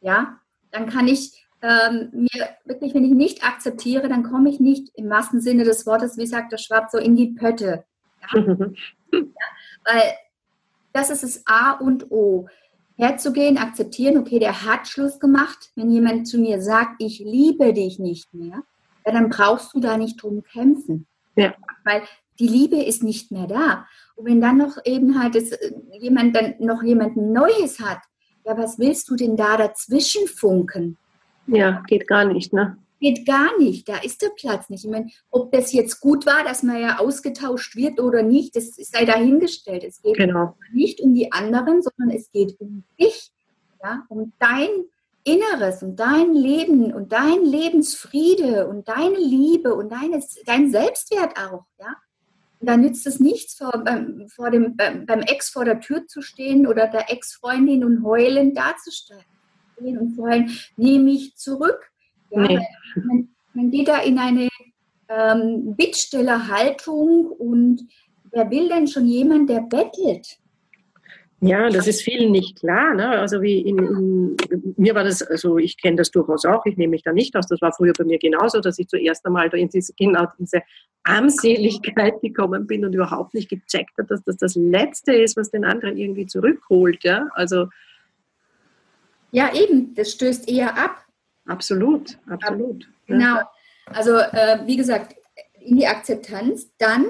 ja, 0.00 0.40
dann 0.70 0.88
kann 0.88 1.06
ich 1.06 1.46
ähm, 1.62 2.10
mir 2.12 2.48
wirklich, 2.64 2.94
wenn 2.94 3.04
ich 3.04 3.12
nicht 3.12 3.44
akzeptiere, 3.44 4.08
dann 4.08 4.22
komme 4.22 4.50
ich 4.50 4.60
nicht 4.60 4.90
im 4.94 5.08
wahrsten 5.08 5.40
Sinne 5.40 5.64
des 5.64 5.86
Wortes, 5.86 6.16
wie 6.16 6.26
sagt 6.26 6.52
der 6.52 6.58
Schwarz, 6.58 6.92
so 6.92 6.98
in 6.98 7.16
die 7.16 7.28
Pötte. 7.28 7.84
Ja? 8.32 8.40
ja, 9.12 9.22
weil 9.84 10.02
das 10.92 11.10
ist 11.10 11.22
das 11.22 11.42
A 11.46 11.72
und 11.72 12.10
O 12.10 12.48
herzugehen, 12.96 13.58
akzeptieren, 13.58 14.16
okay, 14.16 14.38
der 14.38 14.64
hat 14.64 14.88
Schluss 14.88 15.20
gemacht. 15.20 15.70
Wenn 15.74 15.90
jemand 15.90 16.26
zu 16.26 16.38
mir 16.38 16.62
sagt, 16.62 17.02
ich 17.02 17.18
liebe 17.18 17.72
dich 17.72 17.98
nicht 17.98 18.32
mehr, 18.32 18.62
ja, 19.06 19.12
dann 19.12 19.28
brauchst 19.28 19.72
du 19.72 19.80
da 19.80 19.96
nicht 19.96 20.20
drum 20.20 20.42
kämpfen. 20.42 21.06
Ja. 21.36 21.54
Weil 21.84 22.02
die 22.38 22.48
Liebe 22.48 22.82
ist 22.82 23.02
nicht 23.02 23.30
mehr 23.30 23.46
da. 23.46 23.86
Und 24.16 24.26
wenn 24.26 24.40
dann 24.40 24.58
noch 24.58 24.78
eben 24.84 25.22
halt 25.22 25.36
das, 25.36 25.52
äh, 25.52 25.72
jemand 26.00 26.34
dann 26.34 26.54
noch 26.58 26.82
jemand 26.82 27.16
Neues 27.16 27.78
hat, 27.80 28.00
ja, 28.44 28.56
was 28.58 28.78
willst 28.78 29.08
du 29.08 29.16
denn 29.16 29.36
da 29.36 29.56
dazwischen 29.56 30.26
funken? 30.26 30.98
Ja, 31.46 31.82
geht 31.86 32.06
gar 32.08 32.24
nicht, 32.24 32.52
ne? 32.52 32.78
Geht 32.98 33.26
gar 33.26 33.56
nicht, 33.58 33.88
da 33.88 33.98
ist 33.98 34.22
der 34.22 34.30
Platz 34.30 34.70
nicht. 34.70 34.84
Ich 34.84 34.90
meine, 34.90 35.10
ob 35.30 35.52
das 35.52 35.72
jetzt 35.72 36.00
gut 36.00 36.24
war, 36.26 36.44
dass 36.44 36.62
man 36.62 36.80
ja 36.80 36.98
ausgetauscht 36.98 37.76
wird 37.76 38.00
oder 38.00 38.22
nicht, 38.22 38.56
das 38.56 38.74
sei 38.74 39.04
dahingestellt. 39.04 39.84
Es 39.84 40.00
geht 40.00 40.16
genau. 40.16 40.56
nicht 40.72 41.00
um 41.00 41.14
die 41.14 41.30
anderen, 41.30 41.82
sondern 41.82 42.16
es 42.16 42.30
geht 42.32 42.58
um 42.58 42.84
dich, 42.98 43.30
ja, 43.82 44.04
um 44.08 44.32
dein 44.38 44.86
Inneres 45.26 45.82
und 45.82 45.96
dein 45.96 46.34
Leben 46.34 46.94
und 46.94 47.10
dein 47.10 47.44
Lebensfriede 47.44 48.68
und 48.68 48.86
deine 48.86 49.18
Liebe 49.18 49.74
und 49.74 49.90
deine, 49.90 50.22
dein 50.46 50.70
Selbstwert 50.70 51.36
auch, 51.36 51.64
ja. 51.80 51.96
Und 52.60 52.68
da 52.68 52.76
nützt 52.76 53.06
es 53.06 53.18
nichts, 53.18 53.56
vor, 53.56 53.72
beim, 53.84 54.28
vor 54.28 54.50
dem, 54.50 54.76
beim, 54.76 55.04
beim 55.04 55.20
Ex 55.20 55.50
vor 55.50 55.64
der 55.64 55.80
Tür 55.80 56.06
zu 56.06 56.22
stehen 56.22 56.66
oder 56.66 56.86
der 56.86 57.10
Ex-Freundin 57.10 57.84
und 57.84 58.04
heulend 58.04 58.56
dazustehen 58.56 59.18
und 59.78 60.16
heulen, 60.16 60.56
nehme 60.76 61.04
mich 61.04 61.36
zurück. 61.36 61.90
Ja, 62.30 62.40
nee. 62.42 62.60
man, 63.04 63.28
man, 63.52 63.70
geht 63.70 63.88
da 63.88 63.98
in 63.98 64.18
eine 64.18 64.48
ähm, 65.08 65.74
Bittstellerhaltung 65.76 67.26
und 67.26 67.82
wer 68.30 68.48
will 68.50 68.68
denn 68.68 68.86
schon 68.86 69.06
jemand, 69.06 69.50
der 69.50 69.60
bettelt? 69.60 70.38
Ja, 71.40 71.68
das 71.68 71.86
ist 71.86 72.02
vielen 72.02 72.32
nicht 72.32 72.60
klar. 72.60 72.94
Ne? 72.94 73.08
Also 73.08 73.42
wie 73.42 73.60
in, 73.60 73.78
in, 73.78 74.36
mir 74.76 74.94
war 74.94 75.04
das, 75.04 75.22
also 75.22 75.58
ich 75.58 75.80
kenne 75.80 75.96
das 75.96 76.10
durchaus 76.10 76.46
auch, 76.46 76.64
ich 76.64 76.78
nehme 76.78 76.92
mich 76.92 77.02
da 77.02 77.12
nicht 77.12 77.36
aus. 77.36 77.46
Das 77.46 77.60
war 77.60 77.72
früher 77.72 77.92
bei 77.92 78.04
mir 78.04 78.18
genauso, 78.18 78.60
dass 78.60 78.78
ich 78.78 78.88
zuerst 78.88 79.26
einmal 79.26 79.52
in 79.54 79.68
diese, 79.68 79.92
genau 79.94 80.26
diese 80.38 80.62
Armseligkeit 81.04 82.20
gekommen 82.22 82.66
bin 82.66 82.84
und 82.86 82.94
überhaupt 82.94 83.34
nicht 83.34 83.50
gecheckt 83.50 83.98
habe, 83.98 84.08
dass 84.08 84.22
das 84.24 84.38
das 84.38 84.54
Letzte 84.56 85.12
ist, 85.14 85.36
was 85.36 85.50
den 85.50 85.64
anderen 85.64 85.98
irgendwie 85.98 86.26
zurückholt. 86.26 87.04
Ja, 87.04 87.28
also 87.34 87.68
ja 89.30 89.52
eben, 89.54 89.94
das 89.94 90.12
stößt 90.12 90.48
eher 90.48 90.76
ab. 90.78 91.04
Absolut, 91.46 92.18
absolut. 92.28 92.88
Genau. 93.06 93.40
Also 93.86 94.16
äh, 94.16 94.60
wie 94.64 94.76
gesagt, 94.76 95.14
in 95.60 95.76
die 95.76 95.86
Akzeptanz, 95.86 96.70
dann 96.78 97.06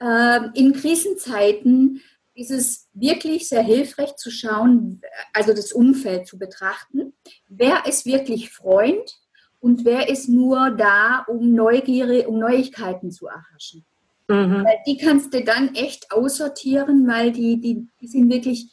äh, 0.00 0.40
in 0.54 0.72
Krisenzeiten 0.72 2.00
ist 2.36 2.50
es 2.50 2.88
wirklich 2.92 3.48
sehr 3.48 3.62
hilfreich 3.62 4.14
zu 4.16 4.30
schauen, 4.30 5.00
also 5.32 5.54
das 5.54 5.72
Umfeld 5.72 6.26
zu 6.26 6.38
betrachten. 6.38 7.14
Wer 7.48 7.86
ist 7.86 8.04
wirklich 8.04 8.50
Freund 8.50 9.10
und 9.60 9.84
wer 9.86 10.08
ist 10.10 10.28
nur 10.28 10.70
da, 10.70 11.24
um 11.28 11.54
Neugierde, 11.54 12.28
um 12.28 12.38
Neuigkeiten 12.38 13.10
zu 13.10 13.26
erhaschen? 13.26 13.86
Mhm. 14.28 14.66
Die 14.86 14.98
kannst 14.98 15.32
du 15.32 15.42
dann 15.42 15.74
echt 15.74 16.12
aussortieren, 16.12 17.08
weil 17.08 17.32
die, 17.32 17.58
die, 17.60 17.88
die 18.00 18.08
sind 18.08 18.30
wirklich 18.30 18.70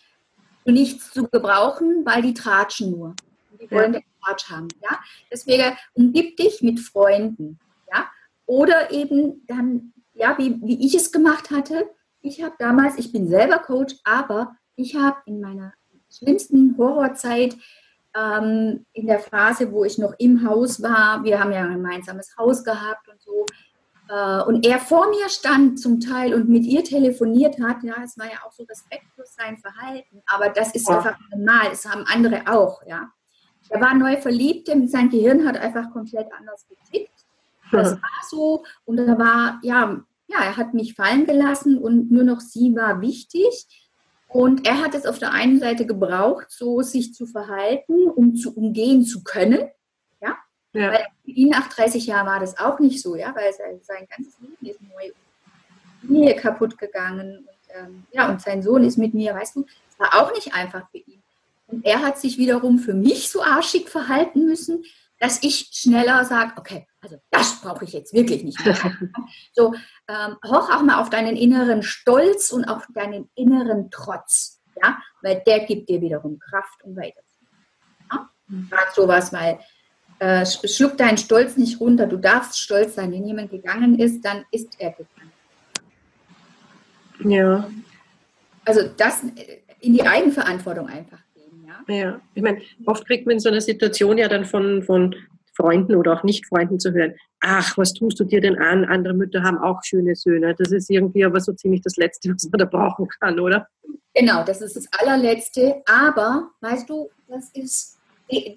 für 0.64 0.72
nichts 0.72 1.12
zu 1.12 1.28
gebrauchen, 1.30 2.06
weil 2.06 2.22
die 2.22 2.34
tratschen 2.34 2.92
nur. 2.92 3.16
Die 3.62 3.72
wollen 3.72 3.94
ja. 3.94 4.00
den 4.00 4.06
Tratsch 4.24 4.50
haben. 4.50 4.68
Ja? 4.82 5.00
Deswegen 5.32 5.78
umgib 5.94 6.36
dich 6.36 6.62
mit 6.62 6.82
Freunden. 6.82 7.60
Ja? 7.90 8.10
Oder 8.46 8.92
eben 8.92 9.46
dann, 9.48 9.94
ja, 10.14 10.38
wie, 10.38 10.60
wie 10.62 10.86
ich 10.86 10.96
es 10.96 11.12
gemacht 11.12 11.50
hatte, 11.50 11.90
ich 12.24 12.42
habe 12.42 12.56
damals, 12.58 12.98
ich 12.98 13.12
bin 13.12 13.28
selber 13.28 13.60
Coach, 13.60 13.96
aber 14.04 14.56
ich 14.76 14.96
habe 14.96 15.18
in 15.26 15.42
meiner 15.42 15.74
schlimmsten 16.10 16.76
Horrorzeit 16.78 17.56
ähm, 18.16 18.86
in 18.94 19.08
der 19.08 19.20
Phase, 19.20 19.72
wo 19.72 19.84
ich 19.84 19.98
noch 19.98 20.14
im 20.18 20.48
Haus 20.48 20.82
war, 20.82 21.24
wir 21.24 21.40
haben 21.40 21.52
ja 21.52 21.62
ein 21.62 21.74
gemeinsames 21.74 22.36
Haus 22.38 22.64
gehabt 22.64 23.08
und 23.10 23.22
so, 23.22 23.46
äh, 24.10 24.42
und 24.44 24.66
er 24.66 24.80
vor 24.80 25.10
mir 25.10 25.28
stand 25.30 25.80
zum 25.80 26.00
Teil 26.00 26.34
und 26.34 26.48
mit 26.48 26.64
ihr 26.64 26.84
telefoniert 26.84 27.60
hat, 27.62 27.84
ja, 27.84 27.96
es 28.04 28.18
war 28.18 28.26
ja 28.26 28.40
auch 28.46 28.52
so 28.54 28.64
respektlos 28.64 29.36
sein 29.36 29.58
Verhalten, 29.58 30.22
aber 30.26 30.50
das 30.50 30.74
ist 30.74 30.88
ja. 30.88 30.98
einfach 30.98 31.18
normal, 31.32 31.70
das 31.70 31.86
haben 31.86 32.06
andere 32.08 32.44
auch, 32.48 32.82
ja. 32.86 33.10
Er 33.70 33.82
war 33.82 33.94
neu 33.96 34.18
verliebt, 34.18 34.70
sein 34.88 35.10
Gehirn 35.10 35.48
hat 35.48 35.58
einfach 35.58 35.92
komplett 35.92 36.28
anders 36.38 36.68
getickt. 36.68 37.26
Das 37.72 37.94
war 37.94 38.22
so 38.30 38.66
und 38.86 38.98
da 38.98 39.18
war, 39.18 39.60
ja, 39.64 40.04
ja, 40.34 40.44
er 40.44 40.58
hat 40.58 40.74
mich 40.74 40.96
fallen 40.96 41.26
gelassen 41.26 41.78
und 41.78 42.12
nur 42.12 42.24
noch 42.24 42.40
sie 42.40 42.76
war 42.76 43.02
wichtig. 43.02 43.68
Und 44.28 44.68
er 44.68 44.82
hat 44.82 44.96
es 44.96 45.06
auf 45.06 45.20
der 45.20 45.32
einen 45.32 45.60
Seite 45.60 45.86
gebraucht, 45.86 46.48
so 46.50 46.82
sich 46.82 47.14
zu 47.14 47.28
verhalten, 47.28 48.10
um 48.10 48.36
zu 48.36 48.56
umgehen 48.56 49.06
zu 49.06 49.24
können. 49.24 49.70
Ja. 50.22 50.38
ja. 50.74 50.92
Weil 50.92 51.06
für 51.24 51.32
ihn 51.32 51.50
nach 51.50 51.70
30 51.70 52.08
Jahren 52.08 52.26
war 52.26 52.40
das 52.40 52.58
auch 52.58 52.80
nicht 52.80 53.00
so, 53.02 53.16
ja, 53.16 53.34
weil 53.36 53.54
sein, 53.54 53.80
sein 53.84 54.08
ganzes 54.10 54.36
Leben 54.40 54.72
ist 54.72 54.82
neu 54.82 55.12
mir 56.02 56.36
kaputt 56.36 56.78
gegangen. 56.80 57.38
Und, 57.38 57.48
ähm, 57.78 58.06
ja, 58.12 58.30
und 58.30 58.42
sein 58.42 58.64
Sohn 58.64 58.84
ist 58.84 58.98
mit 58.98 59.14
mir, 59.14 59.36
weißt 59.36 59.56
du, 59.56 59.66
es 59.90 60.00
war 60.00 60.16
auch 60.22 60.34
nicht 60.34 60.54
einfach 60.54 60.90
für 60.90 60.98
ihn. 60.98 61.22
Und 61.68 61.86
er 61.86 62.02
hat 62.02 62.18
sich 62.18 62.38
wiederum 62.38 62.80
für 62.80 62.94
mich 62.96 63.30
so 63.30 63.44
arschig 63.44 63.90
verhalten 63.90 64.46
müssen, 64.46 64.84
dass 65.24 65.42
ich 65.42 65.70
schneller 65.72 66.26
sage, 66.26 66.52
okay, 66.58 66.86
also 67.00 67.16
das 67.32 67.62
brauche 67.62 67.86
ich 67.86 67.94
jetzt 67.94 68.14
wirklich 68.14 68.44
nicht 68.44 68.64
mehr. 68.66 68.76
so, 69.54 69.74
ähm, 70.10 70.36
hoch 70.46 70.70
auch 70.70 70.82
mal 70.82 71.00
auf 71.00 71.10
deinen 71.10 71.38
inneren 71.38 71.82
Stolz 71.82 72.52
und 72.52 72.66
auf 72.66 72.86
deinen 72.94 73.30
inneren 73.34 73.90
Trotz, 73.90 74.60
ja, 74.84 74.98
weil 75.22 75.42
der 75.48 75.62
gibt 75.62 75.88
dir 75.88 76.02
wiederum 76.02 76.40
Kraft, 76.40 76.84
um 76.84 76.98
weiterzumachen. 76.98 77.66
Ja? 78.12 78.30
Mhm. 78.48 78.68
Gerade 78.70 78.92
sowas, 78.94 79.32
weil 79.32 79.60
äh, 80.20 80.46
schluck 80.46 80.98
deinen 80.98 81.18
Stolz 81.18 81.56
nicht 81.56 81.80
runter, 81.80 82.06
du 82.06 82.18
darfst 82.18 82.60
stolz 82.60 82.96
sein. 82.96 83.14
Wenn 83.14 83.26
jemand 83.26 83.50
gegangen 83.50 83.98
ist, 83.98 84.26
dann 84.26 84.44
ist 84.52 84.78
er 84.78 84.92
gegangen. 84.92 85.32
Ja. 87.24 87.70
Also 88.66 88.90
das 88.98 89.24
äh, 89.24 89.62
in 89.80 89.94
die 89.94 90.06
Eigenverantwortung 90.06 90.90
einfach. 90.90 91.20
Ja, 91.88 92.22
ich 92.34 92.44
meine, 92.44 92.62
oft 92.86 93.06
kriegt 93.06 93.26
man 93.26 93.34
in 93.34 93.40
so 93.40 93.50
einer 93.50 93.62
Situation 93.62 94.18
ja 94.18 94.28
dann 94.28 94.46
von, 94.46 94.84
von 94.84 95.16
Freunden 95.56 95.96
oder 95.96 96.14
auch 96.14 96.24
Nicht-Freunden 96.24 96.80
zu 96.80 96.92
hören, 96.94 97.14
ach, 97.42 97.78
was 97.78 97.94
tust 97.94 98.20
du 98.20 98.24
dir 98.24 98.42
denn 98.42 98.58
an? 98.58 98.86
Andere 98.86 99.14
Mütter 99.14 99.44
haben 99.44 99.58
auch 99.58 99.84
schöne 99.84 100.16
Söhne. 100.16 100.56
Das 100.58 100.72
ist 100.72 100.90
irgendwie 100.90 101.26
aber 101.26 101.40
so 101.40 101.54
ziemlich 101.54 101.82
das 101.82 101.96
Letzte, 101.96 102.30
was 102.34 102.50
man 102.50 102.60
da 102.60 102.66
brauchen 102.66 103.08
kann, 103.20 103.40
oder? 103.40 103.68
Genau, 104.14 104.44
das 104.44 104.62
ist 104.62 104.76
das 104.76 104.88
allerletzte. 105.00 105.82
Aber, 105.86 106.50
weißt 106.62 106.90
du, 106.90 107.10
das 107.28 107.50
ist, 107.54 108.00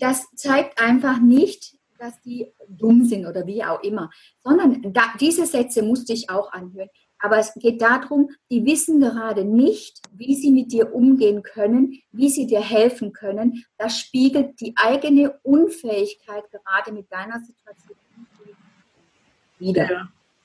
das 0.01 0.27
zeigt 0.35 0.81
einfach 0.81 1.21
nicht, 1.21 1.77
dass 1.99 2.21
die 2.23 2.53
dumm 2.69 3.05
sind 3.05 3.27
oder 3.27 3.47
wie 3.47 3.65
auch 3.65 3.83
immer, 3.83 4.11
sondern 4.45 4.93
da, 4.93 5.03
diese 5.19 5.47
Sätze 5.47 5.83
musste 5.83 6.13
ich 6.13 6.29
auch 6.29 6.53
anhören. 6.53 6.91
Aber 7.27 7.39
es 7.39 7.53
geht 7.55 7.83
darum, 7.83 8.31
die 8.53 8.65
wissen 8.65 9.01
gerade 9.01 9.45
nicht, 9.45 10.01
wie 10.13 10.37
sie 10.37 10.53
mit 10.53 10.71
dir 10.71 10.95
umgehen 10.95 11.43
können, 11.43 12.01
wie 12.13 12.29
sie 12.29 12.47
dir 12.47 12.61
helfen 12.61 13.13
können. 13.13 13.65
Das 13.79 13.99
spiegelt 13.99 14.61
die 14.61 14.75
eigene 14.77 15.37
Unfähigkeit 15.43 16.45
gerade 16.53 16.93
mit 16.93 17.11
deiner 17.11 17.41
Situation 17.41 17.97
wieder. 19.59 19.91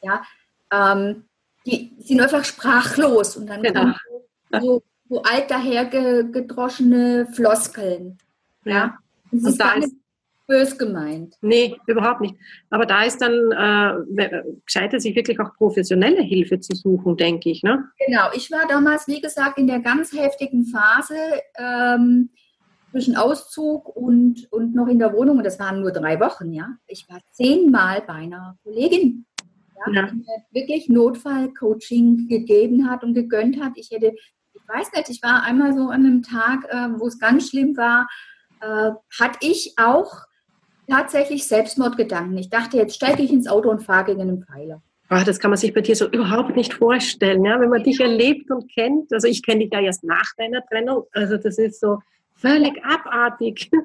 Ja. 0.01 0.23
ja 0.71 0.93
ähm, 0.93 1.25
die 1.67 1.93
sind 2.00 2.19
einfach 2.19 2.43
sprachlos 2.43 3.38
und 3.38 3.45
dann 3.45 3.61
genau. 3.61 3.81
kommen 3.81 4.63
so, 4.63 4.81
so 5.07 5.21
alt 5.21 5.51
dahergedroschene 5.51 7.27
Floskeln. 7.31 8.17
Ja. 8.65 8.73
ja. 8.73 8.97
Und, 9.31 9.45
und 9.45 9.61
da 9.61 9.73
ist 9.73 9.93
bös 10.51 10.77
gemeint. 10.77 11.38
Nee, 11.41 11.77
überhaupt 11.88 12.20
nicht. 12.20 12.36
Aber 12.70 12.86
da 12.86 13.03
ist 13.03 13.22
dann 13.22 13.51
äh, 13.51 14.43
gescheiter, 14.65 15.00
sich 15.00 15.15
wirklich 15.15 15.39
auch 15.39 15.53
professionelle 15.55 16.22
Hilfe 16.22 16.60
zu 16.60 16.75
suchen, 16.75 17.15
denke 17.15 17.50
ich. 17.50 17.63
Ne? 17.63 17.86
Genau, 18.05 18.27
ich 18.36 18.51
war 18.51 18.67
damals, 18.67 19.08
wie 19.08 19.22
gesagt, 19.22 19.58
in 19.58 19.67
der 19.67 19.79
ganz 19.79 20.12
heftigen 20.12 20.65
Phase 20.65 21.15
ähm, 21.58 22.31
zwischen 22.91 23.15
Auszug 23.15 23.96
und, 23.96 24.51
und 24.51 24.75
noch 24.75 24.88
in 24.88 25.00
der 25.00 25.13
Wohnung. 25.13 25.38
Und 25.38 25.46
das 25.46 25.58
waren 25.58 25.79
nur 25.79 25.91
drei 25.91 26.20
Wochen, 26.20 26.51
ja. 26.51 26.67
Ich 26.86 27.08
war 27.08 27.22
zehnmal 27.31 28.03
bei 28.05 28.13
einer 28.13 28.58
Kollegin, 28.63 29.25
ja, 29.88 29.93
ja. 29.93 30.08
die 30.08 30.17
mir 30.17 30.25
wirklich 30.51 30.89
Notfallcoaching 30.89 32.27
gegeben 32.27 32.89
hat 32.89 33.05
und 33.05 33.13
gegönnt 33.13 33.63
hat. 33.63 33.72
Ich 33.75 33.89
hätte, 33.91 34.12
ich 34.53 34.62
weiß 34.67 34.91
nicht, 34.98 35.10
ich 35.10 35.24
war 35.24 35.43
einmal 35.43 35.74
so 35.74 35.88
an 35.88 36.05
einem 36.05 36.24
Tag, 36.24 36.65
äh, 36.67 37.00
wo 37.00 37.08
es 37.08 37.20
ganz 37.20 37.48
schlimm 37.48 37.77
war, 37.77 38.10
äh, 38.60 38.91
hatte 39.17 39.39
ich 39.39 39.75
auch 39.77 40.25
tatsächlich 40.91 41.48
Selbstmordgedanken. 41.48 42.38
Ich 42.38 42.50
dachte, 42.50 42.77
jetzt 42.77 42.95
steige 42.95 43.24
ich 43.24 43.31
ins 43.31 43.48
Auto 43.48 43.69
und 43.69 43.81
fahre 43.81 44.05
gegen 44.05 44.21
einen 44.21 44.43
Pfeiler. 44.43 44.81
Ach, 45.10 45.24
das 45.24 45.39
kann 45.39 45.51
man 45.51 45.57
sich 45.57 45.74
bei 45.74 45.81
dir 45.81 45.95
so 45.95 46.07
überhaupt 46.07 46.55
nicht 46.55 46.74
vorstellen, 46.74 47.43
ja? 47.45 47.60
wenn 47.60 47.69
man 47.69 47.83
dich 47.83 48.00
erlebt 48.00 48.50
und 48.51 48.71
kennt. 48.74 49.12
Also 49.13 49.27
ich 49.27 49.43
kenne 49.43 49.62
dich 49.62 49.74
ja 49.74 49.81
erst 49.81 50.03
nach 50.03 50.33
deiner 50.38 50.65
Trennung. 50.65 51.03
Also 51.12 51.38
das 51.38 51.57
ist 51.57 51.79
so 51.79 52.00
völlig 52.36 52.83
abartig. 52.83 53.69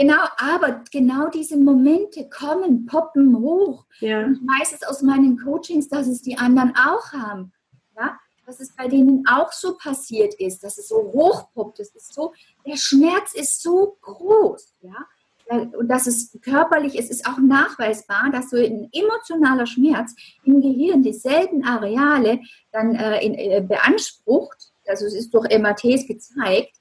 Genau, 0.00 0.22
aber 0.36 0.84
genau 0.92 1.28
diese 1.28 1.56
Momente 1.56 2.28
kommen, 2.28 2.86
poppen 2.86 3.36
hoch. 3.36 3.84
Ja. 3.98 4.26
Und 4.26 4.46
meistens 4.46 4.84
aus 4.84 5.02
meinen 5.02 5.36
Coachings, 5.36 5.88
dass 5.88 6.06
es 6.06 6.22
die 6.22 6.38
anderen 6.38 6.72
auch 6.76 7.12
haben. 7.12 7.52
Ja? 7.96 8.16
Dass 8.46 8.60
es 8.60 8.76
bei 8.76 8.86
denen 8.86 9.26
auch 9.26 9.50
so 9.50 9.76
passiert 9.76 10.34
ist, 10.34 10.62
dass 10.62 10.78
es 10.78 10.86
so 10.86 10.98
hochpoppt. 10.98 11.80
Das 11.80 11.92
ist 11.96 12.14
so, 12.14 12.32
der 12.64 12.76
Schmerz 12.76 13.34
ist 13.34 13.60
so 13.60 13.98
groß. 14.00 14.76
Ja? 14.82 15.04
Und 15.50 15.88
das 15.88 16.06
ist 16.06 16.42
körperlich, 16.42 16.98
es 16.98 17.10
ist 17.10 17.26
auch 17.26 17.38
nachweisbar, 17.38 18.30
dass 18.30 18.50
so 18.50 18.56
ein 18.56 18.88
emotionaler 18.92 19.66
Schmerz 19.66 20.14
im 20.44 20.60
Gehirn 20.60 21.02
dieselben 21.02 21.64
Areale 21.64 22.40
dann 22.70 22.94
äh, 22.94 23.24
in, 23.24 23.34
äh, 23.34 23.64
beansprucht, 23.66 24.72
also 24.86 25.06
es 25.06 25.14
ist 25.14 25.32
durch 25.32 25.48
MRTs 25.48 26.06
gezeigt, 26.06 26.76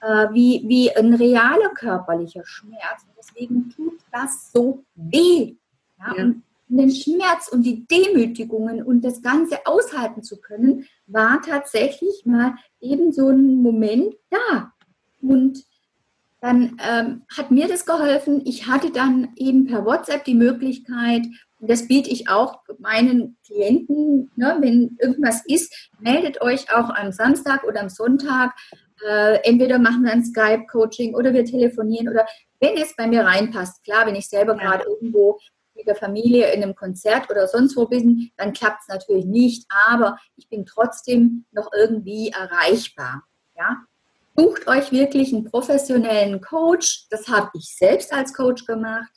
äh, 0.00 0.28
wie, 0.32 0.62
wie 0.66 0.94
ein 0.94 1.14
realer 1.14 1.70
körperlicher 1.74 2.44
Schmerz. 2.44 3.02
Und 3.06 3.14
deswegen 3.16 3.70
tut 3.70 3.98
das 4.12 4.52
so 4.52 4.84
weh. 4.94 5.54
Ja? 5.98 6.14
Ja. 6.16 6.24
Und 6.24 6.44
den 6.68 6.90
Schmerz 6.90 7.48
und 7.48 7.64
die 7.64 7.86
Demütigungen 7.86 8.82
und 8.82 9.02
das 9.02 9.20
Ganze 9.20 9.66
aushalten 9.66 10.22
zu 10.22 10.40
können, 10.40 10.86
war 11.06 11.42
tatsächlich 11.42 12.24
mal 12.24 12.54
eben 12.80 13.12
so 13.12 13.28
ein 13.28 13.56
Moment 13.62 14.14
da. 14.30 14.72
Und 15.20 15.64
dann 16.42 16.76
ähm, 16.84 17.22
hat 17.34 17.52
mir 17.52 17.68
das 17.68 17.86
geholfen. 17.86 18.42
Ich 18.44 18.66
hatte 18.66 18.90
dann 18.90 19.32
eben 19.36 19.64
per 19.66 19.86
WhatsApp 19.86 20.24
die 20.24 20.34
Möglichkeit, 20.34 21.22
und 21.60 21.70
das 21.70 21.86
biete 21.86 22.10
ich 22.10 22.28
auch 22.28 22.58
meinen 22.80 23.36
Klienten, 23.46 24.32
ne, 24.34 24.56
wenn 24.58 24.98
irgendwas 25.00 25.42
ist, 25.46 25.90
meldet 26.00 26.42
euch 26.42 26.74
auch 26.74 26.90
am 26.90 27.12
Samstag 27.12 27.62
oder 27.62 27.80
am 27.80 27.88
Sonntag. 27.88 28.52
Äh, 29.08 29.38
entweder 29.44 29.78
machen 29.78 30.02
wir 30.02 30.10
ein 30.10 30.24
Skype-Coaching 30.24 31.14
oder 31.14 31.32
wir 31.32 31.44
telefonieren 31.44 32.08
oder 32.08 32.26
wenn 32.58 32.76
es 32.76 32.96
bei 32.96 33.06
mir 33.06 33.24
reinpasst. 33.24 33.84
Klar, 33.84 34.06
wenn 34.06 34.16
ich 34.16 34.28
selber 34.28 34.56
ja. 34.56 34.58
gerade 34.58 34.84
irgendwo 34.88 35.38
mit 35.76 35.86
der 35.86 35.94
Familie 35.94 36.52
in 36.52 36.64
einem 36.64 36.74
Konzert 36.74 37.30
oder 37.30 37.46
sonst 37.46 37.76
wo 37.76 37.86
bin, 37.86 38.32
dann 38.36 38.52
klappt 38.52 38.80
es 38.82 38.88
natürlich 38.88 39.24
nicht, 39.24 39.64
aber 39.88 40.18
ich 40.34 40.48
bin 40.48 40.66
trotzdem 40.66 41.44
noch 41.52 41.70
irgendwie 41.72 42.30
erreichbar. 42.30 43.22
Ja? 43.56 43.84
Sucht 44.36 44.66
euch 44.66 44.92
wirklich 44.92 45.32
einen 45.32 45.44
professionellen 45.44 46.40
Coach. 46.40 47.06
Das 47.10 47.28
habe 47.28 47.50
ich 47.54 47.74
selbst 47.76 48.12
als 48.12 48.32
Coach 48.32 48.64
gemacht 48.64 49.10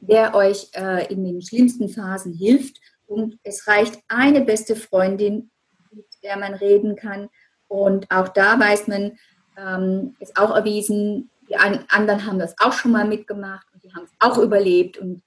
der 0.00 0.34
euch 0.34 0.68
äh, 0.74 1.12
in 1.12 1.24
den 1.24 1.42
schlimmsten 1.42 1.88
Phasen 1.88 2.32
hilft. 2.32 2.80
Und 3.06 3.38
es 3.42 3.66
reicht 3.66 4.00
eine 4.08 4.40
beste 4.40 4.76
Freundin, 4.76 5.50
mit 5.92 6.06
der 6.22 6.36
man 6.36 6.54
reden 6.54 6.96
kann. 6.96 7.28
Und 7.68 8.10
auch 8.10 8.28
da 8.28 8.58
weiß 8.58 8.88
man, 8.88 9.18
ähm, 9.56 10.16
ist 10.18 10.36
auch 10.36 10.54
erwiesen, 10.54 11.30
die 11.48 11.56
anderen 11.56 12.26
haben 12.26 12.38
das 12.38 12.54
auch 12.58 12.72
schon 12.72 12.90
mal 12.90 13.06
mitgemacht 13.06 13.66
und 13.72 13.84
die 13.84 13.94
haben 13.94 14.04
es 14.04 14.10
auch 14.18 14.38
überlebt. 14.38 14.98
Und 14.98 15.22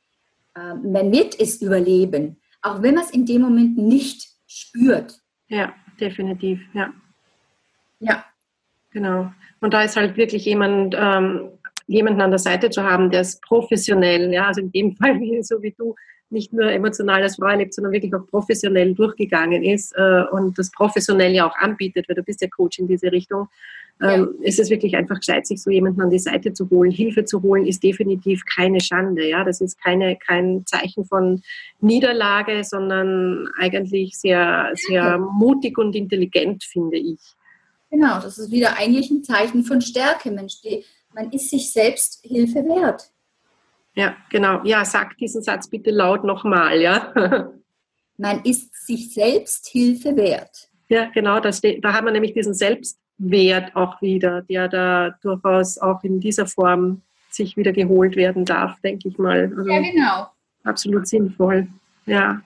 äh, 0.55 0.73
man 0.73 1.11
wird 1.11 1.39
es 1.39 1.61
überleben, 1.61 2.37
auch 2.61 2.81
wenn 2.81 2.95
man 2.95 3.05
es 3.05 3.11
in 3.11 3.25
dem 3.25 3.41
Moment 3.41 3.77
nicht 3.77 4.29
spürt. 4.45 5.21
Ja, 5.47 5.73
definitiv, 5.99 6.59
ja. 6.73 6.93
Ja. 7.99 8.25
Genau. 8.91 9.31
Und 9.61 9.73
da 9.73 9.83
ist 9.83 9.95
halt 9.95 10.17
wirklich 10.17 10.45
jemand, 10.45 10.95
ähm, 10.97 11.49
jemanden 11.87 12.21
an 12.21 12.31
der 12.31 12.39
Seite 12.39 12.69
zu 12.69 12.83
haben, 12.83 13.09
der 13.09 13.21
es 13.21 13.39
professionell, 13.41 14.31
ja, 14.33 14.47
also 14.47 14.61
in 14.61 14.71
dem 14.71 14.95
Fall 14.97 15.19
so 15.41 15.61
wie 15.61 15.75
du, 15.77 15.95
nicht 16.31 16.53
nur 16.53 16.71
emotional 16.71 17.23
als 17.23 17.37
Frau 17.37 17.47
erlebt, 17.47 17.73
sondern 17.73 17.93
wirklich 17.93 18.13
auch 18.13 18.25
professionell 18.27 18.93
durchgegangen 18.93 19.63
ist 19.63 19.93
äh, 19.95 20.23
und 20.31 20.57
das 20.59 20.71
professionell 20.71 21.33
ja 21.33 21.47
auch 21.49 21.57
anbietet, 21.57 22.07
weil 22.07 22.15
du 22.15 22.23
bist 22.23 22.41
ja 22.41 22.47
Coach 22.47 22.79
in 22.79 22.87
diese 22.87 23.11
Richtung, 23.11 23.47
ähm, 24.01 24.35
ja. 24.39 24.47
ist 24.47 24.59
es 24.59 24.69
wirklich 24.69 24.95
einfach 24.95 25.17
gescheit, 25.17 25.47
sich 25.47 25.61
so 25.61 25.71
jemanden 25.71 26.01
an 26.01 26.09
die 26.09 26.19
Seite 26.19 26.53
zu 26.53 26.69
holen. 26.69 26.91
Hilfe 26.91 27.25
zu 27.25 27.41
holen 27.41 27.65
ist 27.65 27.83
definitiv 27.83 28.43
keine 28.45 28.79
Schande, 28.79 29.27
ja, 29.27 29.43
das 29.43 29.59
ist 29.59 29.81
keine, 29.81 30.17
kein 30.17 30.63
Zeichen 30.65 31.03
von 31.03 31.41
Niederlage, 31.81 32.63
sondern 32.63 33.47
eigentlich 33.59 34.17
sehr, 34.17 34.71
sehr 34.75 35.17
mutig 35.17 35.77
und 35.77 35.95
intelligent, 35.95 36.63
finde 36.63 36.97
ich. 36.97 37.19
Genau, 37.89 38.19
das 38.21 38.37
ist 38.37 38.51
wieder 38.51 38.77
eigentlich 38.77 39.09
ein 39.09 39.23
Zeichen 39.23 39.63
von 39.63 39.81
Stärke. 39.81 40.31
Mensch, 40.31 40.61
die, 40.61 40.85
man 41.13 41.31
ist 41.31 41.49
sich 41.49 41.71
selbst 41.71 42.19
Hilfe 42.23 42.63
wert. 42.65 43.11
Ja, 43.95 44.15
genau. 44.29 44.63
Ja, 44.63 44.85
sag 44.85 45.17
diesen 45.17 45.41
Satz 45.41 45.67
bitte 45.67 45.91
laut 45.91 46.23
nochmal, 46.23 46.79
ja. 46.79 47.13
man 48.17 48.41
ist 48.43 48.85
sich 48.85 49.13
selbst 49.13 49.67
Hilfe 49.67 50.15
wert. 50.15 50.69
Ja, 50.87 51.05
genau. 51.05 51.39
Das, 51.39 51.61
da 51.61 51.93
haben 51.93 52.05
wir 52.05 52.11
nämlich 52.11 52.33
diesen 52.33 52.53
Selbstwert 52.53 53.75
auch 53.75 54.01
wieder, 54.01 54.43
der 54.43 54.67
da 54.67 55.15
durchaus 55.21 55.77
auch 55.77 56.03
in 56.03 56.19
dieser 56.19 56.45
Form 56.45 57.01
sich 57.29 57.57
wieder 57.57 57.73
geholt 57.73 58.15
werden 58.15 58.45
darf, 58.45 58.79
denke 58.81 59.07
ich 59.07 59.17
mal. 59.17 59.51
Also 59.55 59.69
ja, 59.69 59.81
genau. 59.81 60.27
Absolut 60.63 61.07
sinnvoll. 61.07 61.67
Ja. 62.05 62.41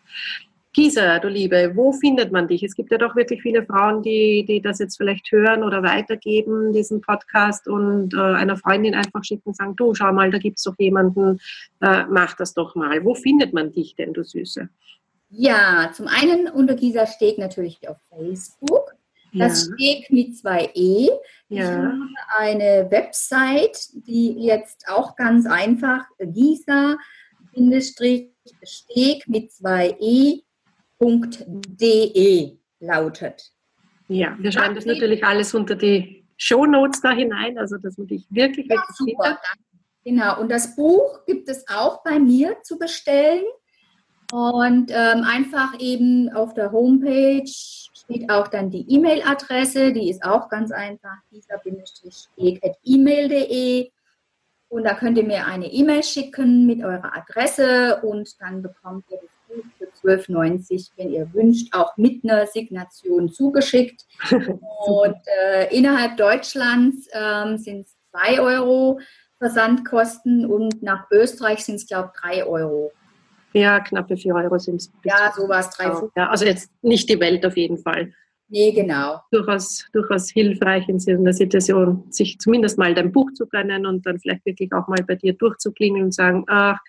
Gisa, 0.74 1.20
du 1.20 1.28
Liebe, 1.28 1.74
wo 1.76 1.92
findet 1.92 2.32
man 2.32 2.48
dich? 2.48 2.64
Es 2.64 2.74
gibt 2.76 2.92
ja 2.92 2.98
doch 2.98 3.16
wirklich 3.16 3.44
viele 3.44 3.64
Frauen, 3.64 4.02
die, 4.02 4.44
die 4.44 4.60
das 4.60 4.80
jetzt 4.80 4.98
vielleicht 4.98 5.32
hören 5.32 5.64
oder 5.64 5.84
weitergeben, 5.84 6.74
diesen 6.74 7.00
Podcast 7.00 7.68
und 7.68 8.16
äh, 8.16 8.18
einer 8.18 8.58
Freundin 8.58 8.96
einfach 8.96 9.24
schicken 9.24 9.50
und 9.50 9.56
sagen, 9.56 9.76
du, 9.76 9.94
schau 9.94 10.12
mal, 10.12 10.32
da 10.32 10.40
gibt 10.40 10.58
es 10.58 10.64
doch 10.64 10.74
jemanden, 10.80 11.40
äh, 11.82 12.06
mach 12.10 12.34
das 12.36 12.56
doch 12.56 12.74
mal. 12.74 13.06
Wo 13.06 13.14
findet 13.14 13.54
man 13.54 13.72
dich 13.72 13.96
denn, 13.96 14.14
du 14.14 14.24
Süße? 14.24 14.68
Ja, 15.30 15.92
zum 15.94 16.08
einen 16.08 16.48
unter 16.48 16.74
Gisa 16.74 17.06
Steg 17.06 17.38
natürlich 17.38 17.88
auf 17.88 17.98
Facebook. 18.10 18.96
Das 19.34 19.68
ja. 19.68 19.74
Steg 19.76 20.10
mit 20.12 20.36
zwei 20.38 20.72
E. 20.74 21.10
Ja. 21.50 21.60
Ich 21.60 21.64
habe 21.70 21.94
eine 22.38 22.88
Website, 22.90 23.90
die 24.08 24.34
jetzt 24.40 24.86
auch 24.88 25.16
ganz 25.16 25.46
einfach 25.46 26.06
Gisa-Steg 26.20 26.98
mit 29.28 29.52
zwei 29.52 29.96
E 30.00 30.42
www.de 31.04 32.58
lautet. 32.80 33.52
Ja, 34.08 34.36
wir 34.40 34.52
schreiben 34.52 34.74
das 34.76 34.86
natürlich 34.86 35.24
alles 35.24 35.54
unter 35.54 35.76
die 35.76 36.26
Show 36.38 36.66
Notes 36.66 37.02
da 37.02 37.12
hinein, 37.12 37.58
also 37.58 37.78
dass 37.78 37.98
man 37.98 38.08
dich 38.08 38.26
wirklich, 38.30 38.68
ja, 38.68 38.76
wirklich 38.76 38.96
super, 38.96 39.40
Genau, 40.06 40.42
und 40.42 40.52
das 40.52 40.76
Buch 40.76 41.24
gibt 41.26 41.48
es 41.48 41.66
auch 41.70 42.04
bei 42.04 42.20
mir 42.20 42.58
zu 42.64 42.78
bestellen. 42.78 43.46
Und 44.34 44.92
ähm, 44.92 45.24
einfach 45.24 45.80
eben 45.80 46.30
auf 46.34 46.54
der 46.54 46.74
Homepage 46.74 47.48
steht 47.48 48.30
auch 48.30 48.50
dann 48.50 48.70
die 48.70 48.86
E-Mail-Adresse, 48.90 49.94
die 49.94 50.10
ist 50.10 50.26
auch 50.26 50.50
ganz 50.50 50.72
einfach, 50.72 51.16
dieser-eg.email.de. 51.32 53.92
Und 54.68 54.84
da 54.84 54.94
könnt 54.96 55.18
ihr 55.20 55.24
mir 55.24 55.46
eine 55.46 55.72
E-Mail 55.72 56.04
schicken 56.04 56.66
mit 56.66 56.84
eurer 56.84 57.16
Adresse 57.16 58.02
und 58.02 58.42
dann 58.42 58.62
bekommt 58.64 59.06
ihr 59.12 59.20
das 59.22 59.30
Buch 59.56 59.66
für 59.78 60.08
12,90, 60.08 60.92
wenn 60.98 61.12
ihr 61.12 61.34
wünscht, 61.34 61.74
auch 61.76 61.96
mit 61.98 62.24
einer 62.24 62.46
Signation 62.48 63.30
zugeschickt. 63.30 64.06
Und 64.30 65.16
äh, 65.44 65.76
innerhalb 65.76 66.18
Deutschlands 66.18 67.08
ähm, 67.14 67.58
sind 67.58 67.82
es 67.82 67.96
2 68.12 68.42
Euro 68.42 69.00
Versandkosten 69.44 70.46
und 70.46 70.82
nach 70.82 71.12
Österreich 71.12 71.66
sind 71.66 71.76
es, 71.76 71.86
glaube 71.86 72.12
ich, 72.14 72.22
3 72.22 72.46
Euro. 72.46 72.94
Ja, 73.52 73.82
knappe 73.82 74.16
4 74.16 74.34
Euro 74.36 74.58
sind 74.58 74.78
es. 74.78 74.92
Ja, 75.04 75.34
sowas, 75.36 75.70
3 75.72 75.92
Euro. 75.92 76.12
Ja, 76.16 76.30
also 76.30 76.46
jetzt 76.46 76.72
nicht 76.82 77.10
die 77.10 77.20
Welt 77.20 77.46
auf 77.46 77.58
jeden 77.58 77.78
Fall. 77.78 78.14
Nee, 78.48 78.72
genau. 78.72 79.20
Durchaus, 79.32 79.86
durchaus 79.92 80.30
hilfreich 80.30 80.88
in 80.88 81.00
so 81.00 81.12
einer 81.12 81.34
Situation, 81.34 82.06
sich 82.10 82.40
zumindest 82.40 82.78
mal 82.78 82.94
dein 82.94 83.12
Buch 83.12 83.34
zu 83.34 83.48
gönnen 83.48 83.86
und 83.86 84.06
dann 84.06 84.20
vielleicht 84.20 84.46
wirklich 84.46 84.72
auch 84.72 84.88
mal 84.88 85.04
bei 85.06 85.16
dir 85.16 85.34
durchzuklingeln 85.34 86.06
und 86.06 86.14
sagen, 86.14 86.46
ach, 86.48 86.80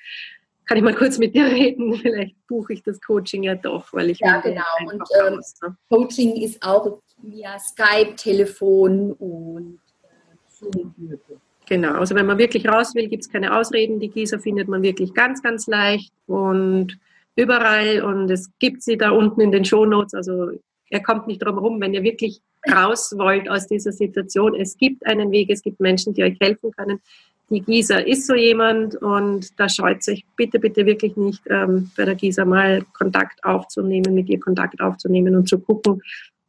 kann 0.67 0.79
ich 0.79 0.85
mal 0.85 0.95
kurz 0.95 1.19
mit 1.19 1.35
dir 1.35 1.47
reden? 1.47 1.95
Vielleicht 2.03 2.35
buche 2.47 2.73
ich 2.73 2.83
das 2.83 3.01
Coaching 3.01 3.43
ja 3.43 3.55
doch, 3.55 3.93
weil 3.93 4.11
ich. 4.11 4.19
Ja, 4.21 4.41
genau. 4.41 4.63
Und 4.87 5.03
ähm, 5.21 5.35
raus, 5.35 5.55
ne? 5.63 5.77
Coaching 5.91 6.37
ist 6.37 6.63
auch 6.63 7.01
via 7.23 7.59
Skype, 7.59 8.17
Telefon 8.17 9.13
und 9.13 9.79
äh, 10.03 10.37
Zoom. 10.49 10.95
Genau, 11.67 11.95
also 11.95 12.15
wenn 12.15 12.27
man 12.27 12.37
wirklich 12.37 12.69
raus 12.69 12.95
will, 12.95 13.09
gibt 13.09 13.23
es 13.23 13.31
keine 13.31 13.57
Ausreden. 13.57 13.99
Die 13.99 14.11
Gießer 14.11 14.39
findet 14.39 14.69
man 14.69 14.83
wirklich 14.83 15.15
ganz, 15.15 15.43
ganz 15.43 15.67
leicht 15.67 16.13
und 16.27 16.99
überall. 17.37 18.03
Und 18.03 18.31
es 18.31 18.51
gibt 18.59 18.83
sie 18.83 18.99
da 18.99 19.11
unten 19.11 19.41
in 19.41 19.51
den 19.51 19.65
Shownotes. 19.65 20.13
Also 20.13 20.51
er 20.91 21.03
kommt 21.03 21.27
nicht 21.27 21.43
drum 21.43 21.55
herum, 21.55 21.81
wenn 21.81 21.95
ihr 21.95 22.03
wirklich 22.03 22.43
raus 22.71 23.15
wollt 23.17 23.49
aus 23.49 23.67
dieser 23.67 23.93
Situation. 23.93 24.55
Es 24.55 24.77
gibt 24.77 25.07
einen 25.07 25.31
Weg, 25.31 25.49
es 25.51 25.63
gibt 25.63 25.81
Menschen, 25.81 26.13
die 26.13 26.23
euch 26.23 26.37
helfen 26.41 26.71
können 26.73 27.01
die 27.51 27.61
Gisa 27.61 27.99
ist 27.99 28.27
so 28.27 28.35
jemand 28.35 28.97
und 28.97 29.59
da 29.59 29.69
scheut 29.69 30.03
sich 30.03 30.25
bitte, 30.37 30.59
bitte 30.59 30.87
wirklich 30.87 31.17
nicht, 31.17 31.43
ähm, 31.49 31.91
bei 31.97 32.05
der 32.05 32.15
Gisa 32.15 32.45
mal 32.45 32.83
Kontakt 32.93 33.45
aufzunehmen, 33.45 34.15
mit 34.15 34.29
ihr 34.29 34.41
Kontakt 34.41 34.81
aufzunehmen 34.81 35.37
und 35.37 35.49
zu 35.49 35.59
gucken, 35.59 36.03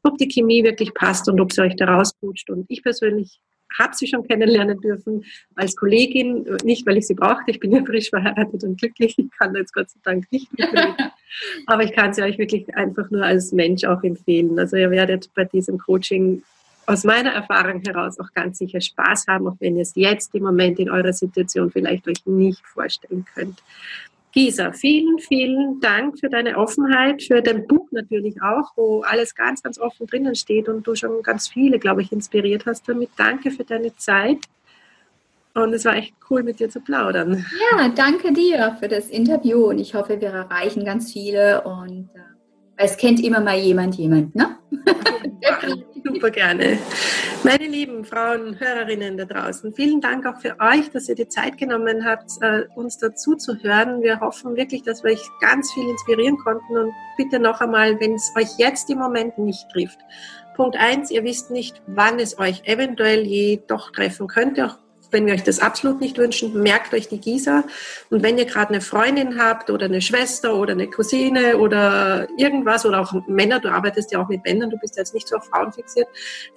ob 0.04 0.18
die 0.18 0.28
Chemie 0.28 0.64
wirklich 0.64 0.94
passt 0.94 1.28
und 1.28 1.40
ob 1.42 1.52
sie 1.52 1.62
euch 1.62 1.76
da 1.76 1.86
rausputscht. 1.86 2.50
Und 2.50 2.66
ich 2.70 2.82
persönlich 2.84 3.40
habe 3.78 3.96
sie 3.96 4.08
schon 4.08 4.26
kennenlernen 4.28 4.80
dürfen 4.80 5.26
als 5.56 5.76
Kollegin, 5.76 6.46
nicht 6.64 6.86
weil 6.86 6.98
ich 6.98 7.08
sie 7.08 7.16
brauchte, 7.16 7.52
ich 7.52 7.60
bin 7.60 7.72
ja 7.72 7.84
frisch 7.84 8.10
verheiratet 8.10 8.64
und 8.64 8.80
glücklich, 8.80 9.16
ich 9.18 9.30
kann 9.38 9.54
da 9.54 9.60
jetzt 9.60 9.74
Gott 9.74 9.90
sei 9.90 10.00
Dank 10.04 10.32
nicht 10.32 10.52
mitreden, 10.54 10.96
aber 11.66 11.84
ich 11.84 11.92
kann 11.92 12.14
sie 12.14 12.22
euch 12.22 12.38
wirklich 12.38 12.74
einfach 12.76 13.10
nur 13.10 13.24
als 13.24 13.52
Mensch 13.52 13.84
auch 13.84 14.04
empfehlen. 14.04 14.58
Also 14.60 14.78
ihr 14.78 14.92
werdet 14.92 15.34
bei 15.34 15.46
diesem 15.46 15.78
Coaching 15.78 16.44
aus 16.88 17.04
meiner 17.04 17.32
Erfahrung 17.32 17.82
heraus 17.86 18.20
auch 18.20 18.32
ganz 18.34 18.60
sicher 18.60 18.82
Spaß 18.82 19.28
haben, 19.28 19.48
auch 19.48 19.56
wenn 19.60 19.76
ihr 19.76 19.82
es 19.82 19.94
jetzt 19.96 20.34
im 20.36 20.44
Moment 20.44 20.80
in 20.80 20.90
eurer 20.90 21.14
Situation 21.14 21.72
vielleicht 21.72 22.08
euch 22.08 22.26
nicht 22.26 22.66
vorstellen 22.66 23.26
könnt. 23.34 23.62
Gisa, 24.32 24.74
vielen, 24.74 25.18
vielen 25.20 25.80
Dank 25.80 26.20
für 26.20 26.30
deine 26.30 26.58
Offenheit, 26.58 27.24
für 27.24 27.42
dein 27.42 27.66
Buch 27.68 27.88
natürlich 27.92 28.42
auch, 28.42 28.74
wo 28.76 29.02
alles 29.02 29.34
ganz, 29.34 29.64
ganz 29.64 29.80
offen 29.80 30.08
drinnen 30.08 30.36
steht 30.36 30.68
und 30.68 30.86
du 30.86 30.94
schon 30.94 31.24
ganz 31.24 31.48
viele, 31.48 31.80
glaube 31.80 32.02
ich, 32.02 32.12
inspiriert 32.12 32.66
hast 32.66 32.88
damit. 32.90 33.10
Danke 33.16 33.50
für 33.50 33.64
deine 33.64 33.96
Zeit. 33.96 34.40
Und 35.54 35.74
es 35.74 35.86
war 35.86 35.96
echt 35.96 36.14
cool, 36.30 36.44
mit 36.44 36.60
dir 36.60 36.70
zu 36.70 36.82
plaudern. 36.82 37.46
Ja, 37.72 37.88
danke 37.88 38.34
dir 38.34 38.76
für 38.78 38.90
das 38.90 39.10
Interview 39.10 39.70
und 39.70 39.80
ich 39.80 39.96
hoffe, 39.96 40.20
wir 40.20 40.28
erreichen 40.28 40.84
ganz 40.84 41.14
viele 41.14 41.62
und 41.62 42.10
äh, 42.14 42.20
es 42.76 42.98
kennt 42.98 43.24
immer 43.24 43.40
mal 43.40 43.58
jemand 43.58 43.96
jemand, 43.96 44.36
ne? 44.36 44.58
Super 46.06 46.30
gerne. 46.30 46.78
Meine 47.44 47.66
lieben 47.66 48.06
Frauen, 48.06 48.60
Hörerinnen 48.60 49.18
da 49.18 49.26
draußen, 49.26 49.74
vielen 49.74 50.02
Dank 50.02 50.28
auch 50.28 50.40
für 50.40 50.56
euch, 50.60 50.92
dass 50.92 51.10
ihr 51.10 51.16
die 51.16 51.28
Zeit 51.28 51.58
genommen 51.58 52.06
habt, 52.06 52.30
äh, 52.42 52.66
uns 52.76 53.00
dazu 53.00 53.36
zu 53.36 53.56
hören. 53.64 54.04
Wir 54.04 54.20
hoffen 54.20 54.56
wirklich, 54.56 54.84
dass 54.84 55.04
wir 55.04 55.14
euch 55.14 55.28
ganz 55.42 55.74
viel 55.74 55.90
inspirieren 55.90 56.38
konnten 56.38 56.78
und 56.78 56.94
bitte 57.18 57.40
noch 57.40 57.60
einmal, 57.60 58.00
wenn 58.00 58.14
es 58.14 58.32
euch 58.38 58.50
jetzt 58.60 58.88
im 58.92 59.00
Moment 59.00 59.40
nicht 59.40 59.68
trifft. 59.72 59.98
Punkt 60.56 60.78
eins: 60.78 61.10
ihr 61.10 61.24
wisst 61.24 61.50
nicht, 61.50 61.82
wann 61.88 62.20
es 62.20 62.38
euch 62.38 62.62
eventuell 62.66 63.26
je 63.26 63.64
doch 63.68 63.92
treffen 63.92 64.28
könnte, 64.28 64.68
auch 64.68 64.78
wenn 65.16 65.26
wir 65.26 65.34
euch 65.34 65.44
das 65.44 65.60
absolut 65.60 66.02
nicht 66.02 66.18
wünschen, 66.18 66.62
merkt 66.62 66.94
euch 66.94 67.08
die 67.08 67.22
Gisa. 67.22 67.64
Und 68.10 68.22
wenn 68.22 68.38
ihr 68.38 68.44
gerade 68.44 68.72
eine 68.74 68.82
Freundin 68.82 69.40
habt 69.40 69.70
oder 69.70 69.86
eine 69.86 70.02
Schwester 70.02 70.56
oder 70.56 70.74
eine 70.74 70.88
Cousine 70.88 71.58
oder 71.58 72.28
irgendwas 72.38 72.86
oder 72.86 73.00
auch 73.00 73.14
Männer, 73.28 73.62
du 73.62 73.70
arbeitest 73.70 74.12
ja 74.12 74.22
auch 74.22 74.28
mit 74.28 74.44
Männern, 74.44 74.70
du 74.70 74.78
bist 74.78 74.98
jetzt 74.98 75.14
nicht 75.14 75.28
so 75.28 75.38
auf 75.38 75.46
Frauen 75.46 75.72
fixiert, 75.72 76.08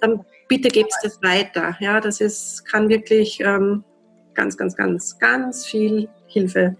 dann 0.01 0.25
bitte 0.49 0.67
gebt 0.67 0.91
das 1.01 1.21
weiter. 1.23 1.77
Ja, 1.79 2.01
das 2.01 2.19
ist, 2.19 2.65
kann 2.65 2.89
wirklich 2.89 3.39
ähm, 3.39 3.85
ganz, 4.33 4.57
ganz, 4.57 4.75
ganz, 4.75 5.17
ganz 5.17 5.65
viel 5.65 6.09
Hilfe 6.27 6.75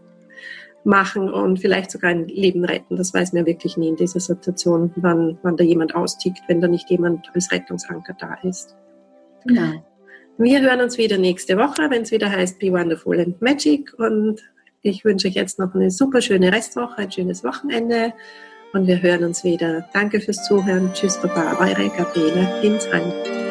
machen 0.84 1.32
und 1.32 1.60
vielleicht 1.60 1.92
sogar 1.92 2.12
ein 2.12 2.28
Leben 2.28 2.66
retten. 2.66 2.98
Das 2.98 3.14
weiß 3.14 3.32
man 3.32 3.46
wirklich 3.46 3.78
nie 3.78 3.88
in 3.88 3.96
dieser 3.96 4.20
Situation, 4.20 4.92
wann, 4.98 5.38
wann 5.44 5.56
da 5.56 5.64
jemand 5.64 5.96
austickt, 5.96 6.42
wenn 6.48 6.60
da 6.60 6.68
nicht 6.68 6.90
jemand 6.90 7.32
als 7.34 7.52
Rettungsanker 7.54 8.16
da 8.20 8.34
ist. 8.44 8.76
Genau. 9.46 9.82
Wir 10.42 10.62
hören 10.62 10.80
uns 10.80 10.98
wieder 10.98 11.18
nächste 11.18 11.58
Woche, 11.58 11.90
wenn 11.90 12.04
es 12.04 12.12
wieder 12.12 12.32
heißt 12.32 12.60
Be 12.60 12.72
Wonderful 12.72 13.20
and 13.20 13.42
Magic. 13.42 13.94
Und 14.00 14.42
ich 14.82 15.04
wünsche 15.04 15.28
euch 15.28 15.34
jetzt 15.34 15.60
noch 15.60 15.76
eine 15.76 15.92
super 15.92 16.22
schöne 16.22 16.54
Restwoche, 16.54 16.98
ein 17.00 17.12
schönes 17.12 17.44
Wochenende. 17.44 18.14
Und 18.72 18.88
wir 18.88 19.02
hören 19.02 19.26
uns 19.26 19.44
wieder. 19.44 19.90
Danke 19.94 20.22
fürs 20.22 20.46
Zuhören. 20.48 20.92
Tschüss, 20.94 21.18
Baba, 21.18 21.58
eure 21.60 21.90
Gabriele 21.90 22.62
Hinsheim. 22.62 23.49